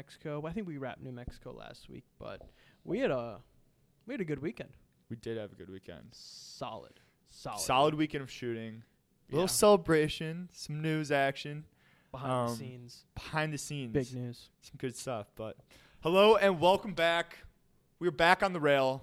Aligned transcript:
Mexico. 0.00 0.44
I 0.46 0.52
think 0.52 0.66
we 0.66 0.76
wrapped 0.76 1.02
New 1.02 1.10
Mexico 1.12 1.52
last 1.52 1.88
week, 1.88 2.04
but 2.18 2.42
we 2.84 2.98
had 2.98 3.10
a 3.10 3.38
we 4.06 4.12
had 4.12 4.20
a 4.20 4.26
good 4.26 4.42
weekend. 4.42 4.68
We 5.08 5.16
did 5.16 5.38
have 5.38 5.52
a 5.52 5.54
good 5.54 5.70
weekend. 5.70 6.08
Solid, 6.12 7.00
solid, 7.30 7.60
Solid 7.60 7.94
weekend 7.94 8.22
of 8.22 8.30
shooting. 8.30 8.82
Little 9.30 9.44
Yeah. 9.44 9.46
celebration, 9.46 10.50
some 10.52 10.82
news 10.82 11.10
action, 11.10 11.64
behind 12.12 12.30
the 12.30 12.52
um, 12.52 12.56
scenes. 12.58 13.04
behind 13.14 13.52
the 13.54 13.58
scenes. 13.58 13.92
Big 13.94 14.12
news. 14.12 14.50
Some 14.60 14.74
good 14.76 14.94
stuff. 14.94 15.28
But 15.34 15.56
hello 16.02 16.36
and 16.36 16.60
welcome 16.60 16.92
back. 16.92 17.38
We're 17.98 18.10
back 18.10 18.42
on 18.42 18.52
the 18.52 18.60
rail 18.60 19.02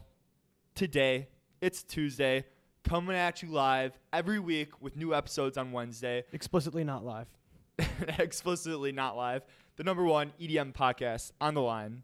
today. 0.75 1.27
It's 1.59 1.81
Tuesday. 1.81 2.45
Coming 2.83 3.15
at 3.15 3.41
you 3.41 3.49
live 3.49 3.97
every 4.11 4.37
week 4.37 4.79
with 4.79 4.95
new 4.95 5.15
episodes 5.15 5.57
on 5.57 5.71
Wednesday. 5.71 6.23
Explicitly 6.33 6.83
not 6.83 7.03
live. 7.03 7.25
explicitly 8.19 8.91
not 8.91 9.17
live. 9.17 9.41
The 9.75 9.83
number 9.83 10.03
one 10.03 10.33
EDM 10.39 10.73
podcast 10.73 11.31
on 11.41 11.55
the 11.55 11.61
line. 11.61 12.03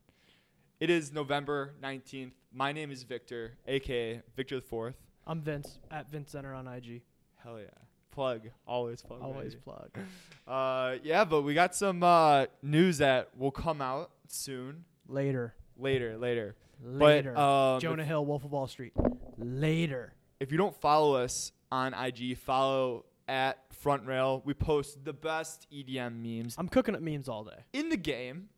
It 0.80 0.90
is 0.90 1.12
November 1.14 1.76
19th. 1.84 2.32
My 2.52 2.72
name 2.72 2.90
is 2.90 3.04
Victor, 3.04 3.58
aka 3.68 4.24
Victor 4.36 4.56
the 4.56 4.62
Fourth. 4.64 4.96
I'm 5.28 5.42
Vince 5.42 5.78
at 5.92 6.10
Vince 6.10 6.32
Center 6.32 6.52
on 6.56 6.68
IG. 6.68 7.04
Hell 7.44 7.60
yeah. 7.60 7.66
Plug. 8.10 8.50
Always 8.66 9.04
plug. 9.04 9.22
Always 9.22 9.54
baby. 9.54 9.64
plug. 9.64 9.90
Uh, 10.48 10.96
yeah, 11.04 11.26
but 11.26 11.44
we 11.44 11.54
got 11.54 11.76
some 11.76 12.02
uh, 12.02 12.48
news 12.64 12.98
that 12.98 13.30
will 13.38 13.52
come 13.52 13.84
out 13.84 14.10
soon. 14.28 14.84
Later. 15.08 15.54
Later, 15.78 16.18
later. 16.18 16.56
Later. 16.84 17.34
But 17.36 17.40
um, 17.40 17.80
Jonah 17.80 18.04
Hill, 18.04 18.26
Wolf 18.26 18.44
of 18.46 18.52
Wall 18.52 18.66
Street. 18.66 18.94
Later. 19.38 20.14
if 20.40 20.52
you 20.52 20.58
don't 20.58 20.76
follow 20.82 21.14
us 21.14 21.52
on 21.72 21.94
IG, 21.94 22.36
follow 22.40 23.06
at 23.30 23.60
Front 23.74 24.06
Rail. 24.06 24.42
We 24.44 24.54
post 24.54 25.06
the 25.06 25.14
best 25.14 25.68
EDM 25.72 26.22
memes 26.22 26.56
I'm 26.58 26.68
cooking 26.68 26.96
up 26.96 27.02
memes 27.02 27.30
all 27.30 27.44
day. 27.46 27.64
in 27.72 27.90
the 27.90 27.98
game. 27.98 28.50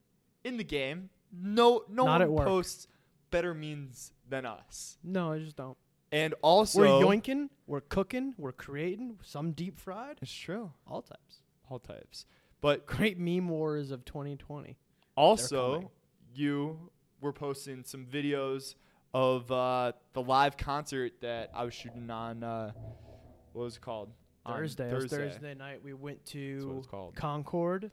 In 0.44 0.58
the 0.58 0.64
game, 0.64 1.10
no, 1.32 1.84
no 1.88 2.06
Not 2.06 2.28
one 2.28 2.46
posts 2.48 2.88
better 3.30 3.54
memes 3.54 4.12
than 4.28 4.46
us. 4.46 4.98
No, 5.04 5.34
I 5.34 5.40
just 5.40 5.56
don't. 5.56 5.78
And 6.12 6.34
also, 6.42 6.80
we're 6.80 7.06
yoinking, 7.06 7.50
we're 7.68 7.82
cooking, 7.82 8.34
we're 8.38 8.52
creating, 8.52 9.20
some 9.22 9.52
deep 9.52 9.80
fried, 9.80 10.18
It's 10.22 10.34
true. 10.34 10.72
all 10.88 11.04
types. 11.04 11.42
All 11.70 11.80
types. 11.80 12.26
But 12.60 12.86
Great 12.88 13.20
meme 13.20 13.48
wars 13.50 13.92
of 13.92 14.04
2020. 14.04 14.78
Also, 15.16 15.92
you 16.34 16.90
were 17.22 17.32
posting 17.34 17.84
some 17.84 18.06
videos 18.06 18.76
of 19.14 19.52
uh, 19.52 19.92
the 20.14 20.22
live 20.22 20.58
concert 20.58 21.14
that 21.22 21.52
I 21.54 21.64
was 21.66 21.74
shooting 21.74 22.10
on. 22.10 22.44
Uh, 22.44 22.72
what 23.54 23.64
was 23.64 23.76
it 23.76 23.82
called? 23.82 24.10
Thursday. 24.46 24.90
Thursday. 24.90 25.18
Thursday 25.30 25.54
night. 25.56 25.84
We 25.84 25.94
went 25.94 26.26
to. 26.28 26.84
Concord. 27.16 27.92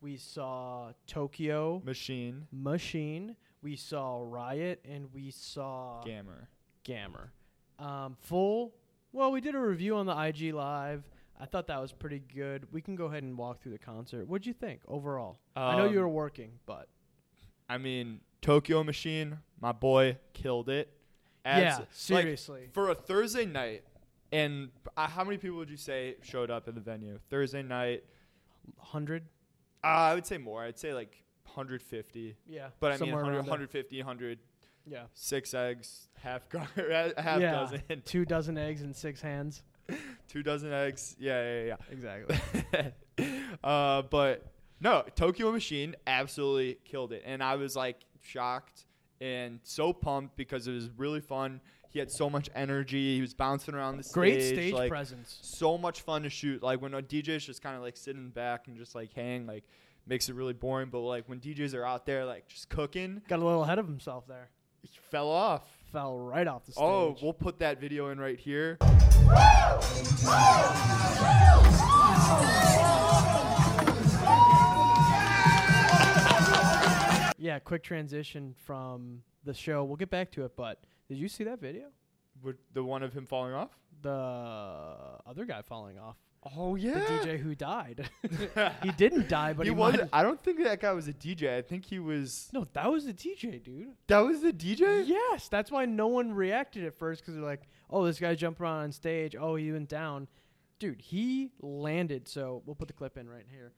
We 0.00 0.16
saw 0.16 0.92
Tokyo 1.06 1.80
Machine 1.84 2.46
Machine. 2.52 3.36
We 3.62 3.76
saw 3.76 4.20
Riot, 4.22 4.84
and 4.88 5.08
we 5.14 5.30
saw 5.30 6.02
Gammer. 6.04 6.48
Gammer. 6.84 7.32
Um, 7.78 8.16
full. 8.20 8.74
Well, 9.12 9.32
we 9.32 9.40
did 9.40 9.54
a 9.54 9.58
review 9.60 9.96
on 9.96 10.06
the 10.06 10.16
IG 10.18 10.52
Live. 10.52 11.08
I 11.40 11.46
thought 11.46 11.66
that 11.68 11.80
was 11.80 11.90
pretty 11.92 12.20
good. 12.20 12.66
We 12.72 12.80
can 12.82 12.94
go 12.96 13.06
ahead 13.06 13.22
and 13.22 13.36
walk 13.38 13.60
through 13.62 13.72
the 13.72 13.78
concert. 13.78 14.28
What'd 14.28 14.46
you 14.46 14.52
think 14.52 14.80
overall? 14.86 15.38
I 15.56 15.76
know 15.76 15.86
you 15.88 16.00
were 16.00 16.06
Um, 16.06 16.12
working, 16.12 16.58
but 16.66 16.88
I 17.68 17.78
mean, 17.78 18.20
Tokyo 18.42 18.84
Machine, 18.84 19.38
my 19.60 19.72
boy, 19.72 20.18
killed 20.34 20.68
it. 20.68 20.92
yeah, 21.46 21.78
Abs- 21.78 21.78
like, 21.78 21.88
seriously. 22.22 22.68
for 22.72 22.90
a 22.90 22.94
Thursday 22.94 23.46
night, 23.46 23.84
and 24.34 24.68
uh, 24.96 25.06
how 25.08 25.24
many 25.24 25.38
people 25.38 25.56
would 25.58 25.70
you 25.70 25.76
say 25.76 26.16
showed 26.22 26.50
up 26.50 26.68
at 26.68 26.74
the 26.74 26.80
venue? 26.80 27.18
Thursday 27.30 27.62
night, 27.62 28.04
Hundred. 28.78 29.22
uh, 29.82 29.86
I 29.86 30.14
would 30.14 30.26
say 30.26 30.38
more. 30.38 30.62
I'd 30.62 30.78
say 30.78 30.92
like 30.94 31.22
150. 31.44 32.36
Yeah. 32.48 32.68
But 32.80 32.86
I 32.88 32.90
mean, 32.92 32.98
somewhere 32.98 33.16
100, 33.22 33.36
around 33.36 33.46
150, 33.46 33.98
100, 33.98 34.38
Yeah. 34.86 35.04
six 35.14 35.54
eggs, 35.54 36.08
half 36.20 36.48
gar- 36.48 36.68
half 37.16 37.40
yeah. 37.40 37.52
dozen, 37.52 37.82
Two 38.04 38.24
dozen 38.24 38.58
eggs 38.58 38.82
and 38.82 38.94
six 38.94 39.20
hands. 39.20 39.62
two 40.28 40.42
dozen 40.42 40.72
eggs. 40.72 41.14
Yeah, 41.18 41.42
yeah, 41.42 41.64
yeah. 41.64 41.76
Exactly. 41.90 42.92
Uh, 43.62 44.02
but 44.02 44.52
no, 44.80 45.04
Tokyo 45.14 45.52
Machine 45.52 45.94
absolutely 46.06 46.78
killed 46.84 47.12
it, 47.12 47.22
and 47.24 47.42
I 47.42 47.54
was 47.54 47.76
like 47.76 48.00
shocked 48.20 48.86
and 49.20 49.60
so 49.62 49.92
pumped 49.92 50.36
because 50.36 50.66
it 50.66 50.72
was 50.72 50.90
really 50.96 51.20
fun. 51.20 51.60
He 51.94 52.00
had 52.00 52.10
so 52.10 52.28
much 52.28 52.50
energy. 52.56 53.14
He 53.14 53.20
was 53.20 53.34
bouncing 53.34 53.72
around 53.72 53.98
the 53.98 54.02
stage. 54.02 54.14
Great 54.14 54.42
stage 54.42 54.74
like, 54.74 54.90
presence. 54.90 55.38
so 55.42 55.78
much 55.78 56.00
fun 56.00 56.24
to 56.24 56.28
shoot. 56.28 56.60
Like 56.60 56.82
when 56.82 56.92
uh, 56.92 56.98
a 56.98 57.02
DJ 57.02 57.28
is 57.28 57.46
just 57.46 57.62
kind 57.62 57.76
of 57.76 57.82
like 57.82 57.96
sitting 57.96 58.30
back 58.30 58.66
and 58.66 58.76
just 58.76 58.96
like 58.96 59.12
hang, 59.12 59.46
like 59.46 59.62
makes 60.04 60.28
it 60.28 60.34
really 60.34 60.54
boring. 60.54 60.88
But 60.90 60.98
like 61.02 61.28
when 61.28 61.38
DJs 61.38 61.72
are 61.72 61.86
out 61.86 62.04
there 62.04 62.24
like 62.24 62.48
just 62.48 62.68
cooking, 62.68 63.22
Got 63.28 63.38
a 63.38 63.44
little 63.44 63.62
ahead 63.62 63.78
of 63.78 63.86
himself 63.86 64.26
there. 64.26 64.50
he 64.82 64.90
fell 65.08 65.28
off. 65.28 65.62
Fell 65.92 66.18
right 66.18 66.48
off 66.48 66.66
the 66.66 66.72
oh, 66.76 67.12
stage. 67.12 67.22
Oh, 67.22 67.24
we'll 67.24 67.32
put 67.32 67.60
that 67.60 67.80
video 67.80 68.08
in 68.08 68.18
right 68.18 68.40
here. 68.40 68.76
yeah. 77.38 77.60
Quick 77.60 77.84
transition 77.84 78.52
from 78.66 79.22
the 79.44 79.54
show. 79.54 79.84
We'll 79.84 79.94
get 79.94 80.10
back 80.10 80.32
to 80.32 80.44
it, 80.44 80.56
but 80.56 80.80
did 81.08 81.18
you 81.18 81.28
see 81.28 81.44
that 81.44 81.60
video? 81.60 81.86
With 82.42 82.56
the 82.72 82.82
one 82.82 83.02
of 83.02 83.12
him 83.12 83.26
falling 83.26 83.54
off. 83.54 83.70
The 84.02 84.10
other 84.10 85.44
guy 85.44 85.62
falling 85.62 85.98
off. 85.98 86.16
Oh 86.56 86.74
yeah, 86.74 86.94
The. 86.94 87.00
DJ 87.28 87.38
who 87.38 87.54
died. 87.54 88.10
he 88.82 88.90
didn't 88.92 89.28
die, 89.28 89.54
but 89.54 89.64
he 89.66 89.72
he, 89.72 89.76
was. 89.78 89.96
might- 89.96 90.08
I 90.12 90.22
don't 90.22 90.42
think 90.42 90.62
that 90.64 90.80
guy 90.80 90.92
was 90.92 91.08
a 91.08 91.12
DJ. 91.14 91.56
I 91.56 91.62
think 91.62 91.86
he 91.86 91.98
was. 91.98 92.50
No, 92.52 92.66
that 92.74 92.90
was 92.90 93.06
the 93.06 93.14
DJ, 93.14 93.62
dude. 93.62 93.92
That 94.08 94.18
was 94.18 94.42
the 94.42 94.52
DJ. 94.52 95.06
Yes, 95.06 95.48
that's 95.48 95.70
why 95.70 95.86
no 95.86 96.08
one 96.08 96.32
reacted 96.32 96.84
at 96.84 96.98
first 96.98 97.22
because 97.22 97.34
they're 97.34 97.42
like, 97.44 97.62
"Oh, 97.88 98.04
this 98.04 98.18
guy 98.18 98.34
jumped 98.34 98.60
around 98.60 98.82
on 98.82 98.92
stage. 98.92 99.34
Oh, 99.38 99.54
he 99.54 99.72
went 99.72 99.88
down." 99.88 100.28
Dude, 100.78 101.00
he 101.00 101.52
landed. 101.62 102.28
So 102.28 102.62
we'll 102.66 102.74
put 102.74 102.88
the 102.88 102.94
clip 102.94 103.16
in 103.16 103.26
right 103.28 103.46
here. 103.50 103.72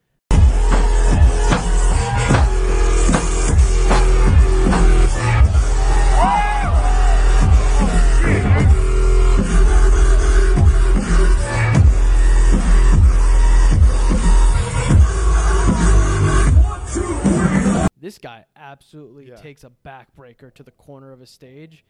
This 17.98 18.18
guy 18.18 18.44
absolutely 18.54 19.28
Yeah. 19.28 19.36
takes 19.36 19.64
a 19.64 19.70
backbreaker 19.84 20.52
to 20.54 20.62
the 20.62 20.70
corner 20.70 21.12
of 21.12 21.20
a 21.20 21.26
stage 21.26 21.84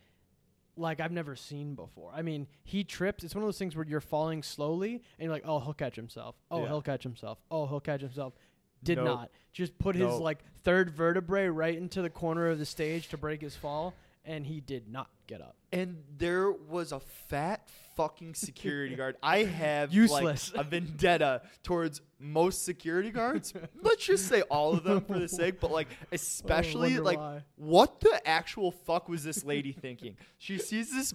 like 0.79 1.01
I've 1.01 1.13
never 1.13 1.35
seen 1.37 1.75
before. 1.75 2.13
I 2.15 2.21
mean, 2.23 2.47
he 2.63 2.85
trips. 2.85 3.25
It's 3.25 3.35
one 3.35 3.43
of 3.43 3.49
those 3.49 3.59
things 3.59 3.75
where 3.75 3.87
you're 3.87 4.01
falling 4.01 4.43
slowly 4.43 4.95
and 5.19 5.25
you're 5.25 5.33
like, 5.33 5.45
"Oh, 5.47 5.59
he'll 5.61 5.73
catch 5.75 5.97
himself. 5.97 6.37
Oh, 6.51 6.63
Yeah. 6.63 6.69
he'll 6.69 6.83
catch 6.83 7.03
himself. 7.03 7.39
Oh, 7.51 7.67
he'll 7.67 7.81
catch 7.81 8.03
himself." 8.03 8.35
Did 8.83 8.97
Nope. 8.99 9.05
not. 9.07 9.31
Just 9.53 9.79
put 9.79 9.97
his 9.97 10.15
like 10.19 10.45
third 10.63 10.91
vertebrae 10.91 11.47
right 11.47 11.75
into 11.77 12.03
the 12.03 12.11
corner 12.11 12.49
of 12.49 12.59
the 12.59 12.67
stage 12.67 13.09
to 13.09 13.17
break 13.17 13.41
his 13.41 13.57
fall 13.57 13.95
and 14.25 14.47
he 14.47 14.61
did 14.61 14.87
not 14.89 15.09
get 15.27 15.41
up. 15.41 15.57
And 15.73 16.05
there 16.19 16.51
was 16.53 16.93
a 16.93 17.01
fat 17.01 17.69
fucking 17.97 18.35
security 18.35 18.95
guard. 18.95 19.17
I 19.23 19.39
have 19.45 19.93
Useless. 19.93 20.55
like 20.55 20.65
a 20.67 20.69
vendetta 20.69 21.43
towards 21.63 22.03
most 22.21 22.65
security 22.65 23.11
guards. 23.11 23.53
Let's 23.83 24.05
just 24.05 24.29
say 24.29 24.43
all 24.43 24.75
of 24.75 24.85
them 24.85 25.01
for 25.01 25.19
the 25.19 25.29
sake, 25.29 25.61
but 25.61 25.73
like 25.73 25.89
especially 26.13 26.99
like 26.99 27.19
why. 27.19 27.43
what 27.57 28.01
the 28.01 28.21
actual 28.27 28.71
fuck 28.71 29.09
was 29.09 29.25
this 29.25 29.45
lady 29.45 29.73
thinking? 29.73 30.17
She 30.39 30.59
sees 30.59 30.93
this 30.93 31.15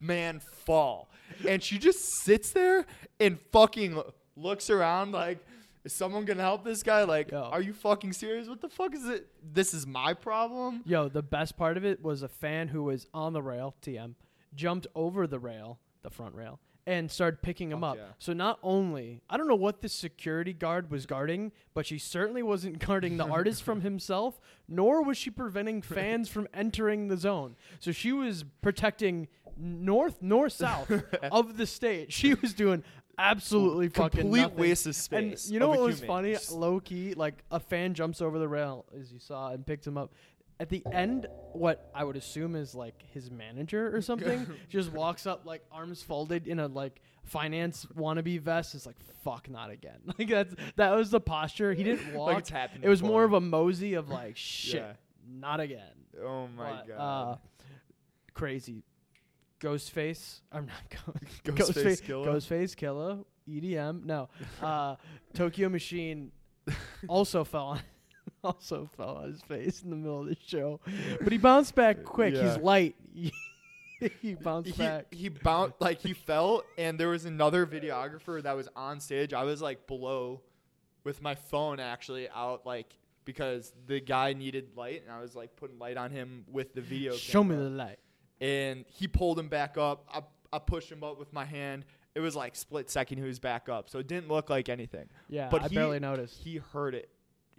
man 0.00 0.40
fall 0.40 1.10
and 1.48 1.62
she 1.62 1.78
just 1.78 2.04
sits 2.04 2.50
there 2.50 2.84
and 3.18 3.40
fucking 3.50 4.00
looks 4.36 4.68
around 4.68 5.12
like 5.12 5.38
is 5.86 5.92
someone 5.92 6.24
gonna 6.24 6.42
help 6.42 6.64
this 6.64 6.82
guy? 6.82 7.04
Like, 7.04 7.30
Yo. 7.30 7.42
are 7.42 7.62
you 7.62 7.72
fucking 7.72 8.12
serious? 8.12 8.48
What 8.48 8.60
the 8.60 8.68
fuck 8.68 8.92
is 8.92 9.08
it? 9.08 9.28
This 9.40 9.72
is 9.72 9.86
my 9.86 10.14
problem. 10.14 10.82
Yo, 10.84 11.08
the 11.08 11.22
best 11.22 11.56
part 11.56 11.76
of 11.76 11.84
it 11.84 12.02
was 12.02 12.22
a 12.22 12.28
fan 12.28 12.66
who 12.68 12.82
was 12.82 13.06
on 13.14 13.32
the 13.32 13.40
rail, 13.40 13.76
TM, 13.82 14.14
jumped 14.52 14.88
over 14.96 15.28
the 15.28 15.38
rail, 15.38 15.78
the 16.06 16.14
front 16.14 16.34
rail, 16.36 16.60
and 16.86 17.10
started 17.10 17.42
picking 17.42 17.72
him 17.72 17.80
Fuck 17.80 17.90
up. 17.90 17.96
yeah. 17.96 18.04
So 18.18 18.32
not 18.32 18.58
only 18.62 19.20
I 19.28 19.36
don't 19.36 19.48
know 19.48 19.56
what 19.56 19.82
the 19.82 19.88
security 19.88 20.52
guard 20.52 20.88
was 20.90 21.04
guarding, 21.04 21.50
but 21.74 21.84
she 21.84 21.98
certainly 21.98 22.42
wasn't 22.44 22.78
guarding 22.86 23.16
the 23.16 23.26
artist 23.26 23.62
from 23.64 23.80
himself, 23.90 24.40
nor 24.68 25.02
was 25.02 25.16
she 25.18 25.30
preventing 25.30 25.82
fans 25.82 26.28
from 26.28 26.46
entering 26.54 27.08
the 27.08 27.16
zone. 27.16 27.56
So 27.80 27.90
she 27.90 28.12
was 28.12 28.44
protecting 28.62 29.26
north, 29.58 30.22
north, 30.22 30.52
south 30.64 30.90
of 31.32 31.56
the 31.56 31.66
stage. 31.66 32.12
She 32.12 32.34
was 32.34 32.54
doing 32.54 32.84
absolutely 33.18 33.88
fucking 33.88 34.20
Complete 34.20 34.42
nothing. 34.42 34.58
waste 34.58 34.86
of 34.86 34.90
And 34.90 35.32
space. 35.38 35.50
you 35.50 35.58
know 35.58 35.68
what 35.70 35.80
was 35.80 36.00
human. 36.00 36.06
funny? 36.08 36.36
Low 36.52 36.80
key, 36.80 37.14
like 37.14 37.42
a 37.50 37.58
fan 37.58 37.94
jumps 37.94 38.20
over 38.20 38.38
the 38.38 38.46
rail, 38.48 38.84
as 39.00 39.10
you 39.10 39.18
saw, 39.18 39.50
and 39.50 39.66
picks 39.66 39.86
him 39.86 39.96
up. 39.98 40.12
At 40.58 40.68
the 40.70 40.82
end, 40.90 41.26
what 41.52 41.90
I 41.94 42.04
would 42.04 42.16
assume 42.16 42.56
is 42.56 42.74
like 42.74 43.02
his 43.12 43.30
manager 43.30 43.94
or 43.94 44.00
something 44.00 44.46
just 44.68 44.92
walks 44.92 45.26
up 45.26 45.44
like 45.44 45.62
arms 45.70 46.02
folded 46.02 46.46
in 46.46 46.58
a 46.60 46.66
like 46.66 47.00
finance 47.24 47.86
wannabe 47.96 48.40
vest. 48.40 48.74
Is 48.74 48.86
like 48.86 48.96
fuck, 49.22 49.50
not 49.50 49.70
again. 49.70 49.98
Like 50.18 50.28
that's 50.28 50.54
that 50.76 50.90
was 50.94 51.10
the 51.10 51.20
posture. 51.20 51.72
He 51.74 51.82
didn't 51.84 52.14
walk. 52.14 52.28
like 52.28 52.38
it's 52.38 52.50
happening. 52.50 52.84
it 52.84 52.88
was 52.88 53.02
more 53.02 53.24
of 53.24 53.32
a 53.32 53.40
mosey 53.40 53.94
of 53.94 54.08
like 54.08 54.36
shit, 54.36 54.76
Yeah. 54.80 54.92
not 55.28 55.60
again. 55.60 55.80
Oh 56.24 56.48
my 56.56 56.70
But, 56.70 56.88
god. 56.88 57.32
Uh, 57.32 57.36
crazy. 58.32 58.82
Ghostface. 59.60 60.40
I'm 60.52 60.66
not 60.66 60.76
go- 61.44 61.52
Ghostface 61.52 62.02
Killah? 62.02 62.26
Ghostface 62.26 62.76
Killer. 62.76 63.18
EDM. 63.48 64.04
No. 64.04 64.28
Uh, 64.62 64.96
Tokyo 65.34 65.68
Machine 65.68 66.30
also 67.08 67.44
fell 67.44 67.66
on 67.66 67.80
also 68.44 68.88
fell 68.96 69.16
on 69.16 69.30
his 69.32 69.42
face 69.42 69.82
in 69.82 69.90
the 69.90 69.96
middle 69.96 70.20
of 70.20 70.26
the 70.28 70.36
show. 70.46 70.80
But 71.20 71.32
he 71.32 71.38
bounced 71.38 71.74
back 71.74 72.04
quick. 72.04 72.34
Yeah. 72.34 72.48
He's 72.54 72.58
light. 72.62 72.96
he 74.20 74.34
bounced 74.34 74.70
he, 74.70 74.76
back. 74.82 75.06
he 75.12 75.28
bounced 75.30 75.74
like 75.80 75.98
he 76.00 76.12
fell 76.12 76.62
and 76.76 77.00
there 77.00 77.08
was 77.08 77.24
another 77.24 77.66
videographer 77.66 78.42
that 78.42 78.54
was 78.54 78.68
on 78.76 79.00
stage 79.00 79.32
i 79.32 79.42
was 79.42 79.62
like 79.62 79.86
below 79.86 80.42
with 81.02 81.22
my 81.22 81.34
phone 81.34 81.80
actually 81.80 82.28
out 82.28 82.66
like 82.66 82.94
because 83.24 83.72
the 83.86 83.98
guy 83.98 84.34
needed 84.34 84.68
light 84.76 85.02
and 85.02 85.10
i 85.10 85.18
was 85.18 85.34
like 85.34 85.56
putting 85.56 85.78
light 85.78 85.96
on 85.96 86.10
him 86.10 86.44
with 86.52 86.74
the 86.74 86.82
video 86.82 87.14
Show 87.14 87.42
me 87.42 87.56
the 87.56 87.62
light. 87.70 87.98
and 88.38 88.84
he 88.88 89.08
pulled 89.08 89.38
him 89.38 89.48
back 89.48 89.78
up 89.78 90.04
I, 90.12 90.20
I 90.54 90.58
pushed 90.58 90.92
him 90.92 91.02
up 91.02 91.18
with 91.18 91.32
my 91.32 91.46
hand 91.46 91.86
it 92.14 92.20
was 92.20 92.36
like 92.36 92.54
split 92.54 92.90
second 92.90 93.16
he 93.16 93.24
was 93.24 93.38
back 93.38 93.70
up 93.70 93.88
so 93.88 93.98
it 93.98 94.06
didn't 94.06 94.28
look 94.28 94.50
like 94.50 94.68
anything 94.68 95.08
Yeah, 95.30 95.48
But 95.50 95.62
I 95.62 95.68
he- 95.68 95.74
barely 95.74 96.00
noticed. 96.00 96.36
he 96.36 96.58
heard 96.58 96.94
it 96.94 97.08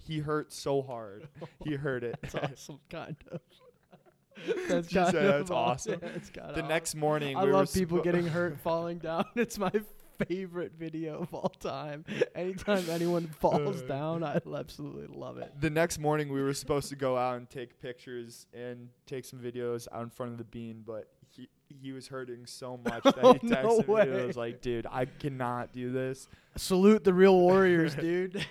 he 0.08 0.20
hurt 0.20 0.52
so 0.54 0.82
hard 0.82 1.28
he 1.64 1.76
hurt 1.76 2.04
it 2.04 2.16
That's 2.22 2.36
awesome, 2.36 2.80
kind 2.90 3.16
of. 3.32 3.42
That's 4.70 4.88
She 4.90 4.96
kind 4.96 5.12
said 5.12 5.26
of 5.26 5.32
that's 5.40 5.52
awesome. 5.52 6.00
Yeah, 6.02 6.10
it's 6.16 6.30
the 6.30 6.62
next 6.68 6.96
morning 6.96 7.36
I 7.36 7.42
we 7.44 7.48
were 7.50 7.56
love 7.58 7.74
people 7.74 8.00
spo- 8.00 8.04
getting 8.04 8.28
hurt 8.38 8.60
falling 8.60 9.00
down. 9.00 9.26
It's 9.36 9.58
my 9.58 9.72
favorite 10.28 10.74
video 10.78 11.20
of 11.22 11.34
all 11.34 11.50
time. 11.60 12.06
Anytime 12.36 12.88
anyone 12.90 13.28
falls 13.40 13.82
down, 13.84 14.24
I 14.24 14.40
absolutely 14.56 15.08
love 15.16 15.38
it. 15.38 15.54
the 15.60 15.70
next 15.72 15.98
morning 16.00 16.32
we 16.32 16.42
were 16.42 16.54
supposed 16.54 16.90
to 16.90 16.96
go 16.96 17.18
out 17.18 17.38
and 17.38 17.50
take 17.50 17.82
pictures 17.82 18.46
and 18.54 18.90
take 19.08 19.26
some 19.26 19.40
videos 19.40 19.88
out 19.92 20.04
in 20.04 20.10
front 20.12 20.32
of 20.34 20.38
the 20.38 20.44
bean, 20.44 20.84
but 20.86 21.08
he 21.30 21.50
he 21.82 21.92
was 21.92 22.08
hurting 22.08 22.46
so 22.46 22.78
much 22.78 23.04
that 23.04 23.18
Oh, 23.24 23.34
he 23.34 23.48
no 23.48 23.56
texted 23.56 23.88
me. 24.08 24.22
I 24.22 24.26
was 24.26 24.38
like, 24.38 24.62
dude, 24.62 24.86
I 24.90 25.06
cannot 25.06 25.74
do 25.74 25.92
this. 25.92 26.28
Salute 26.56 27.04
the 27.04 27.14
real 27.14 27.38
warriors, 27.40 27.94
dude. 27.96 28.46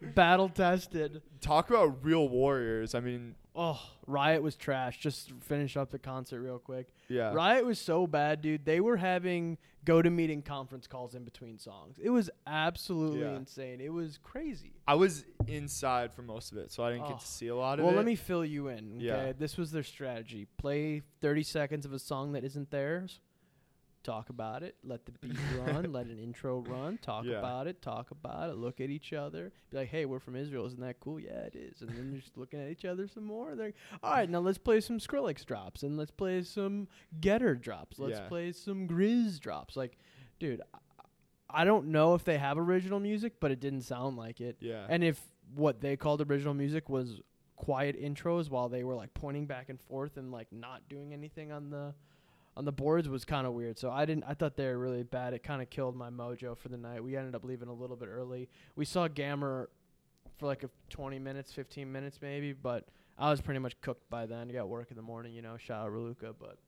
Battle 0.14 0.48
tested. 0.48 1.22
Talk 1.40 1.70
about 1.70 2.04
real 2.04 2.28
warriors. 2.28 2.94
I 2.94 3.00
mean, 3.00 3.34
Oh, 3.60 3.80
Riot 4.06 4.40
was 4.40 4.54
trash. 4.54 5.00
Just 5.00 5.32
finish 5.40 5.76
up 5.76 5.90
the 5.90 5.98
concert 5.98 6.40
real 6.42 6.60
quick. 6.60 6.86
yeah. 7.08 7.32
Riot 7.32 7.66
was 7.66 7.80
so 7.80 8.06
bad, 8.06 8.40
dude. 8.40 8.64
They 8.64 8.78
were 8.78 8.96
having 8.96 9.58
go 9.84 10.00
to 10.00 10.10
meeting 10.10 10.42
conference 10.42 10.86
calls 10.86 11.16
in 11.16 11.24
between 11.24 11.58
songs. 11.58 11.98
It 12.00 12.10
was 12.10 12.30
absolutely 12.46 13.20
Yeah. 13.22 13.34
insane. 13.36 13.80
It 13.80 13.92
was 13.92 14.18
crazy. 14.22 14.74
I 14.86 14.94
was 14.94 15.24
inside 15.48 16.12
for 16.14 16.22
most 16.22 16.52
of 16.52 16.58
it, 16.58 16.70
so 16.70 16.84
I 16.84 16.90
didn't 16.92 17.06
Oh. 17.06 17.08
get 17.08 17.18
to 17.18 17.24
oh. 17.24 17.26
see 17.26 17.48
a 17.48 17.56
lot 17.56 17.80
of 17.80 17.84
Well, 17.84 17.88
it. 17.88 17.96
Well, 17.96 17.96
let 17.96 18.06
me 18.06 18.14
fill 18.14 18.44
you 18.44 18.68
in. 18.68 18.96
Okay? 18.98 19.04
Yeah. 19.06 19.32
This 19.36 19.56
was 19.56 19.72
their 19.72 19.82
strategy. 19.82 20.46
Play 20.58 21.02
30 21.20 21.42
seconds 21.42 21.84
of 21.84 21.92
a 21.92 21.98
song 21.98 22.32
that 22.32 22.44
isn't 22.44 22.70
theirs. 22.70 23.18
Talk 24.08 24.30
about 24.30 24.62
it. 24.62 24.74
Let 24.82 25.04
the 25.04 25.12
beat 25.12 25.36
run. 25.58 25.92
Let 25.92 26.06
an 26.06 26.18
intro 26.18 26.60
run. 26.60 26.98
Talk 27.02 27.24
Yeah. 27.26 27.38
about 27.38 27.66
it. 27.66 27.82
Talk 27.82 28.10
about 28.10 28.48
it. 28.50 28.56
Look 28.56 28.80
at 28.80 28.88
each 28.88 29.12
other. 29.12 29.52
Be 29.70 29.76
like, 29.78 29.88
hey, 29.88 30.06
we're 30.06 30.18
from 30.18 30.34
Israel. 30.34 30.64
Isn't 30.66 30.80
that 30.80 30.98
cool? 31.00 31.20
Yeah, 31.20 31.40
it 31.40 31.54
is. 31.54 31.82
And 31.82 31.90
then 31.90 32.10
you're 32.12 32.20
just 32.22 32.38
looking 32.38 32.60
at 32.60 32.70
each 32.70 32.84
other 32.86 33.06
some 33.06 33.24
more. 33.24 33.54
They're 33.54 33.66
like, 33.66 33.76
all 34.02 34.12
right, 34.12 34.30
now 34.30 34.38
let's 34.40 34.56
play 34.58 34.80
some 34.80 34.98
Skrillex 34.98 35.44
drops. 35.44 35.82
And 35.82 35.96
let's 35.98 36.10
play 36.10 36.42
some 36.42 36.88
Getter 37.20 37.54
drops. 37.54 37.98
Let's 37.98 38.18
Yeah. 38.18 38.28
play 38.28 38.52
some 38.52 38.88
Grizz 38.88 39.40
drops. 39.40 39.76
Like, 39.76 39.98
dude, 40.38 40.62
I, 40.72 40.78
I 41.50 41.64
don't 41.64 41.88
know 41.88 42.14
if 42.14 42.24
they 42.24 42.38
have 42.38 42.56
original 42.58 43.00
music, 43.00 43.34
but 43.40 43.50
it 43.50 43.60
didn't 43.60 43.82
sound 43.82 44.16
like 44.16 44.40
it. 44.40 44.56
yeah. 44.60 44.86
And 44.88 45.04
if 45.04 45.20
what 45.54 45.80
they 45.80 45.96
called 45.96 46.20
original 46.22 46.54
music 46.54 46.88
was 46.88 47.20
quiet 47.56 48.00
intros 48.00 48.48
while 48.48 48.68
they 48.68 48.84
were 48.84 48.94
like 48.94 49.12
pointing 49.14 49.44
back 49.46 49.68
and 49.68 49.80
forth 49.80 50.16
and 50.16 50.30
like 50.30 50.46
not 50.52 50.88
doing 50.88 51.12
anything 51.12 51.50
on 51.52 51.70
the 51.70 51.92
on 52.58 52.64
the 52.64 52.72
boards 52.72 53.08
was 53.08 53.24
kind 53.24 53.46
of 53.46 53.52
weird. 53.54 53.78
So 53.78 53.90
I 53.90 54.04
didn't 54.04 54.24
I 54.26 54.34
thought 54.34 54.56
they 54.56 54.66
were 54.66 54.76
really 54.78 55.04
bad. 55.04 55.32
It 55.32 55.42
kind 55.44 55.62
of 55.62 55.70
killed 55.70 55.94
my 55.96 56.10
mojo 56.10 56.58
for 56.58 56.68
the 56.68 56.76
night. 56.76 57.02
We 57.02 57.16
ended 57.16 57.34
up 57.36 57.44
leaving 57.44 57.68
a 57.68 57.72
little 57.72 57.96
bit 57.96 58.08
early. 58.08 58.48
We 58.74 58.84
saw 58.84 59.06
Gammer 59.06 59.70
for 60.38 60.46
like 60.46 60.64
a 60.64 60.70
20 60.90 61.18
minutes, 61.20 61.52
15 61.52 61.90
minutes 61.90 62.18
maybe, 62.20 62.52
but 62.52 62.88
I 63.16 63.30
was 63.30 63.40
pretty 63.40 63.60
much 63.60 63.80
cooked 63.80 64.10
by 64.10 64.26
then. 64.26 64.48
I 64.50 64.52
got 64.52 64.68
work 64.68 64.90
in 64.90 64.96
the 64.96 65.02
morning, 65.02 65.32
you 65.34 65.42
know, 65.42 65.56
shout 65.56 65.86
out 65.86 65.92
Reluca, 65.92 66.34
but 66.38 66.58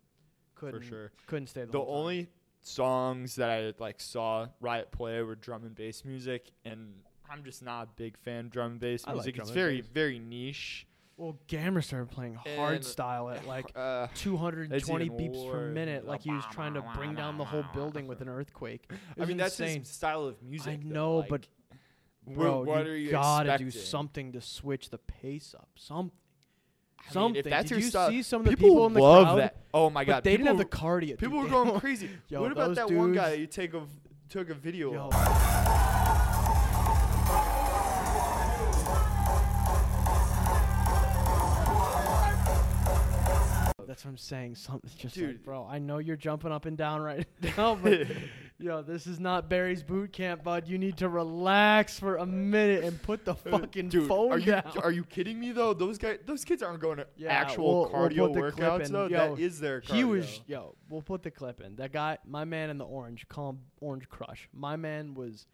couldn't 0.54 0.80
for 0.80 0.86
sure. 0.86 1.12
couldn't 1.26 1.48
stay 1.48 1.62
the, 1.64 1.72
The 1.72 1.78
whole 1.78 1.86
time. 1.86 1.96
only 2.00 2.28
songs 2.62 3.34
that 3.36 3.50
I 3.50 3.72
like 3.78 4.00
saw 4.00 4.46
Riot 4.60 4.90
play 4.92 5.20
were 5.22 5.34
drum 5.34 5.64
and 5.64 5.74
bass 5.74 6.04
music, 6.04 6.50
and 6.64 6.92
I'm 7.30 7.42
just 7.44 7.62
not 7.62 7.84
a 7.84 7.88
big 7.96 8.16
fan 8.18 8.46
of 8.46 8.50
drum 8.52 8.72
and 8.72 8.80
bass 8.80 9.04
I 9.06 9.10
like 9.10 9.16
music. 9.16 9.34
drum 9.36 9.42
it's 9.48 9.54
very 9.54 9.80
bass. 9.80 9.90
very 9.92 10.18
niche. 10.18 10.86
Well, 11.20 11.36
Gammer 11.48 11.82
started 11.82 12.10
playing 12.10 12.34
hard 12.34 12.76
And- 12.76 12.84
style 12.84 13.28
at 13.28 13.46
like 13.46 13.70
uh, 13.76 14.06
220 14.14 15.04
even 15.04 15.16
beeps 15.18 15.50
per 15.52 15.58
worse. 15.58 15.74
minute, 15.74 16.06
like 16.06 16.22
he 16.22 16.30
was 16.32 16.44
trying 16.50 16.74
to 16.74 16.82
bring 16.96 17.14
down 17.14 17.36
the 17.36 17.44
whole 17.44 17.64
building 17.74 18.06
with 18.06 18.20
an 18.22 18.28
earthquake. 18.28 18.84
It 18.90 18.96
I 19.16 19.20
was 19.20 19.28
mean, 19.28 19.36
that's 19.36 19.60
insane. 19.60 19.80
his 19.80 19.88
style 19.90 20.24
of 20.24 20.42
music. 20.42 20.80
I 20.80 20.88
though, 20.88 20.94
know, 20.94 21.16
like, 21.18 21.28
but 21.28 21.46
wh- 22.26 22.34
bro, 22.34 22.62
what 22.62 22.86
you 22.86 22.92
are 22.92 22.96
you 22.96 23.10
gotta 23.10 23.58
do 23.58 23.70
something 23.70 24.32
to 24.32 24.40
switch 24.40 24.88
the 24.90 24.98
pace 24.98 25.54
up. 25.56 25.68
Something. 25.76 26.16
I 26.98 27.02
mean, 27.02 27.12
something. 27.12 27.36
if 27.40 27.44
that's 27.44 27.64
Did 27.64 27.70
your 27.70 27.80
you 27.80 27.88
style, 27.90 28.08
see 28.10 28.22
some 28.22 28.40
of 28.42 28.46
the 28.46 28.56
people, 28.56 28.86
in 28.86 28.92
the 28.94 29.00
love 29.00 29.24
crowd? 29.26 29.38
that. 29.40 29.56
Oh 29.74 29.90
my 29.90 30.04
But 30.04 30.10
god, 30.12 30.24
they 30.24 30.32
people 30.36 30.46
didn't 30.46 30.58
have 30.58 30.70
the 30.70 30.76
cardio. 30.76 31.06
dude. 31.08 31.18
People 31.18 31.38
were 31.38 31.44
They 31.44 31.50
going 31.50 31.80
crazy. 31.80 32.10
Yo, 32.28 32.40
what 32.42 32.52
about 32.52 32.68
those 32.68 32.76
that 32.76 32.90
one 32.90 33.12
guy 33.12 33.30
dudes- 33.36 33.40
you 33.40 33.46
take 33.46 33.74
a 33.74 33.82
took 34.28 34.48
a 34.50 34.54
video 34.54 34.92
Yo. 34.92 35.08
of? 35.08 35.79
That's 43.90 44.04
what 44.04 44.12
I'm 44.12 44.18
saying. 44.18 44.54
Something's 44.54 44.94
just 44.94 45.16
Dude. 45.16 45.28
like, 45.30 45.42
bro. 45.42 45.66
I 45.68 45.80
know 45.80 45.98
you're 45.98 46.14
jumping 46.14 46.52
up 46.52 46.64
and 46.64 46.78
down 46.78 47.00
right 47.00 47.26
now, 47.56 47.74
but 47.74 48.06
yo, 48.60 48.82
this 48.82 49.08
is 49.08 49.18
not 49.18 49.48
Barry's 49.50 49.82
boot 49.82 50.12
camp, 50.12 50.44
bud. 50.44 50.68
You 50.68 50.78
need 50.78 50.98
to 50.98 51.08
relax 51.08 51.98
for 51.98 52.18
a 52.18 52.24
minute 52.24 52.84
and 52.84 53.02
put 53.02 53.24
the 53.24 53.34
fucking 53.50 53.88
Dude, 53.88 54.06
phone 54.06 54.30
are 54.30 54.38
you 54.38 54.52
down. 54.52 54.72
are 54.84 54.92
you 54.92 55.02
kidding 55.02 55.40
me 55.40 55.50
though? 55.50 55.74
Those 55.74 55.98
guys, 55.98 56.18
those 56.24 56.44
kids 56.44 56.62
aren't 56.62 56.78
going 56.78 56.98
to 56.98 57.06
Yeah, 57.16 57.30
actual 57.32 57.90
we'll- 57.90 57.90
we'll 57.92 58.08
cardio 58.08 58.32
clip 58.32 58.54
workouts 58.54 58.86
in. 58.86 58.92
though. 58.92 59.06
Yo, 59.08 59.34
that 59.34 59.42
is 59.42 59.58
their 59.58 59.80
cardio. 59.80 59.94
He 59.96 60.04
was 60.04 60.40
yo. 60.46 60.76
We'll 60.88 61.02
put 61.02 61.24
the 61.24 61.32
clip 61.32 61.60
in. 61.60 61.74
That 61.74 61.90
guy, 61.92 62.18
my 62.24 62.44
man 62.44 62.70
in 62.70 62.78
the 62.78 62.84
orange, 62.86 63.26
call 63.28 63.50
him 63.50 63.58
Orange 63.80 64.08
Crush. 64.08 64.48
My 64.52 64.76
man 64.76 65.14
was 65.14 65.46